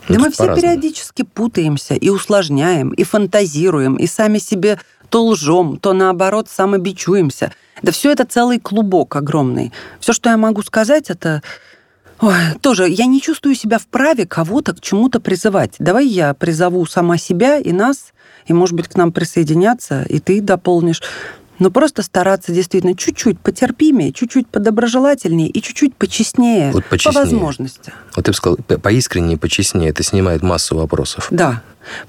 Да 0.10 0.20
мы 0.20 0.32
все 0.32 0.54
периодически 0.56 1.24
путаемся 1.24 1.96
и 1.96 2.10
усложняем, 2.10 2.92
и 2.92 3.04
фантазируем, 3.04 3.96
и 3.96 4.08
сами 4.08 4.38
себе 4.38 4.80
то 5.10 5.26
лжем, 5.26 5.78
то 5.78 5.94
наоборот 5.94 6.48
самобичуемся. 6.50 7.54
Да 7.82 7.92
все 7.92 8.12
это 8.12 8.26
целый 8.26 8.60
клубок 8.60 9.16
огромный. 9.16 9.72
Все, 10.00 10.14
что 10.14 10.30
я 10.30 10.38
могу 10.38 10.62
сказать, 10.64 11.10
это... 11.10 11.44
Ой, 12.20 12.34
тоже, 12.62 12.88
я 12.90 13.06
не 13.06 13.22
чувствую 13.22 13.56
себя 13.56 13.80
вправе 13.80 14.26
кого-то 14.26 14.74
к 14.74 14.82
чему-то 14.82 15.20
призывать. 15.20 15.76
Давай 15.80 16.08
я 16.08 16.34
призову 16.34 16.86
сама 16.86 17.18
себя 17.18 17.58
и 17.58 17.72
нас, 17.72 18.14
и, 18.46 18.54
может 18.54 18.76
быть, 18.76 18.88
к 18.88 18.96
нам 18.96 19.12
присоединяться, 19.12 20.04
и 20.04 20.20
ты 20.20 20.42
дополнишь. 20.42 21.02
Но 21.60 21.70
просто 21.72 22.02
стараться 22.02 22.52
действительно 22.52 22.96
чуть-чуть 22.96 23.40
потерпимее, 23.40 24.12
чуть-чуть 24.12 24.48
подоброжелательнее 24.48 25.50
и 25.50 25.62
чуть-чуть 25.62 25.96
почестнее, 25.96 26.72
Вот 26.72 26.84
по 26.86 26.92
почестнее. 26.92 27.24
возможности. 27.24 27.94
Вот 28.16 28.28
я 28.28 28.32
бы 28.32 28.36
сказал, 28.36 28.58
по- 28.58 28.78
поискреннее, 28.80 29.38
почестнее, 29.38 29.90
это 29.92 30.04
снимает 30.04 30.42
массу 30.42 30.76
вопросов. 30.76 31.28
Да. 31.32 31.62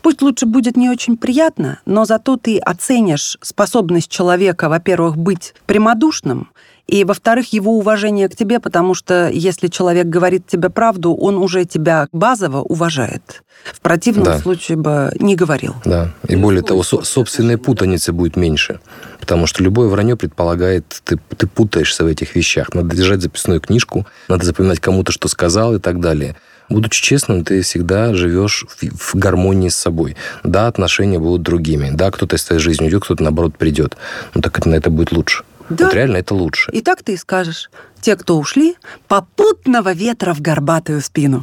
Пусть 0.03 0.23
лучше 0.23 0.47
будет 0.47 0.77
не 0.77 0.89
очень 0.89 1.17
приятно, 1.17 1.81
но 1.85 2.05
зато 2.05 2.37
ты 2.37 2.59
оценишь 2.59 3.37
способность 3.43 4.09
человека, 4.11 4.69
во-первых, 4.69 5.17
быть 5.17 5.55
прямодушным, 5.67 6.51
и, 6.87 7.05
во-вторых, 7.05 7.53
его 7.53 7.77
уважение 7.79 8.29
к 8.29 8.37
тебе, 8.37 8.61
потому 8.61 8.95
что 8.95 9.29
если 9.31 9.69
человек 9.69 10.07
говорит 10.07 10.47
тебе 10.47 10.69
правду, 10.71 11.15
он 11.15 11.37
уже 11.39 11.65
тебя 11.65 12.09
базово 12.13 12.59
уважает. 12.61 13.43
В 13.73 13.81
противном 13.81 14.25
Да. 14.25 14.39
случае 14.39 14.77
бы 14.77 15.11
не 15.19 15.37
говорил. 15.37 15.75
Да. 15.85 16.11
И 16.29 16.37
более 16.37 16.63
того, 16.63 16.83
со- 16.83 17.03
собственной 17.03 17.57
путаницы 17.57 18.13
будет 18.13 18.37
меньше. 18.37 18.81
Потому 19.21 19.47
что 19.47 19.63
любое 19.63 19.89
вранье 19.89 20.17
предполагает, 20.17 21.01
ты, 21.05 21.19
ты 21.37 21.47
путаешься 21.47 22.05
в 22.05 22.07
этих 22.07 22.35
вещах. 22.35 22.75
Надо 22.75 22.95
держать 22.95 23.23
записную 23.23 23.61
книжку, 23.61 24.07
надо 24.29 24.45
запоминать 24.45 24.81
кому-то, 24.81 25.13
что 25.13 25.29
сказал 25.29 25.75
и 25.75 25.79
так 25.79 26.01
далее. 26.01 26.37
Будучи 26.69 27.03
честным, 27.03 27.45
ты 27.45 27.61
всегда 27.63 28.15
живешь 28.15 28.65
в, 28.69 29.15
в 29.15 29.15
гармонии 29.19 29.69
с 29.69 29.77
собой. 29.77 30.17
Да, 30.45 30.67
отношения 30.67 31.19
будут 31.19 31.43
другими. 31.43 31.91
Да, 31.93 32.11
кто-то 32.11 32.37
из 32.37 32.45
твоей 32.45 32.61
жизни 32.61 32.87
уйдет, 32.87 33.05
кто-то, 33.05 33.23
наоборот, 33.23 33.57
придет. 33.59 33.97
Ну, 34.35 34.41
так 34.43 34.59
это, 34.59 34.69
на 34.69 34.75
это 34.75 34.91
будет 34.91 35.13
лучше. 35.13 35.45
Да. 35.69 35.87
Вот 35.87 35.95
реально 35.95 36.19
это 36.19 36.35
лучше. 36.35 36.71
И 36.73 36.81
так 36.83 37.03
ты 37.03 37.15
и 37.15 37.17
скажешь. 37.17 37.71
Те, 38.01 38.17
кто 38.17 38.39
ушли, 38.39 38.77
попутного 39.09 39.93
ветра 39.93 40.35
в 40.35 40.41
горбатую 40.41 41.01
спину. 41.01 41.43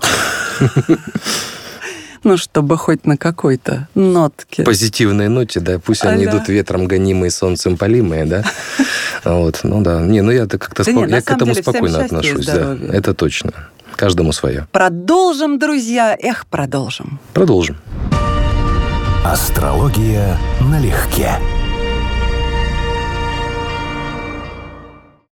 Ну, 2.23 2.37
чтобы 2.37 2.77
хоть 2.77 3.05
на 3.07 3.17
какой-то 3.17 3.87
нотке. 3.95 4.61
позитивной 4.63 5.27
ноте, 5.27 5.59
да, 5.59 5.79
пусть 5.79 6.05
они 6.05 6.25
идут 6.25 6.49
ветром 6.49 6.85
гонимые, 6.85 7.31
солнцем 7.31 7.77
полимые, 7.77 8.25
да. 8.25 8.43
Вот, 9.23 9.61
ну 9.63 9.81
да. 9.81 10.01
Не, 10.01 10.21
ну 10.21 10.31
я-то 10.31 10.59
как-то 10.59 10.83
Да 10.83 10.91
спо- 10.91 11.09
я 11.09 11.21
к 11.21 11.31
этому 11.31 11.53
деле, 11.53 11.63
спокойно 11.63 11.99
отношусь, 11.99 12.45
да. 12.45 12.77
Это 12.93 13.15
точно. 13.15 13.51
Каждому 13.95 14.33
свое. 14.33 14.67
Продолжим, 14.71 15.57
друзья. 15.57 16.15
Эх, 16.19 16.45
продолжим. 16.45 17.19
Продолжим. 17.33 17.77
Астрология 19.23 20.37
налегке. 20.59 21.37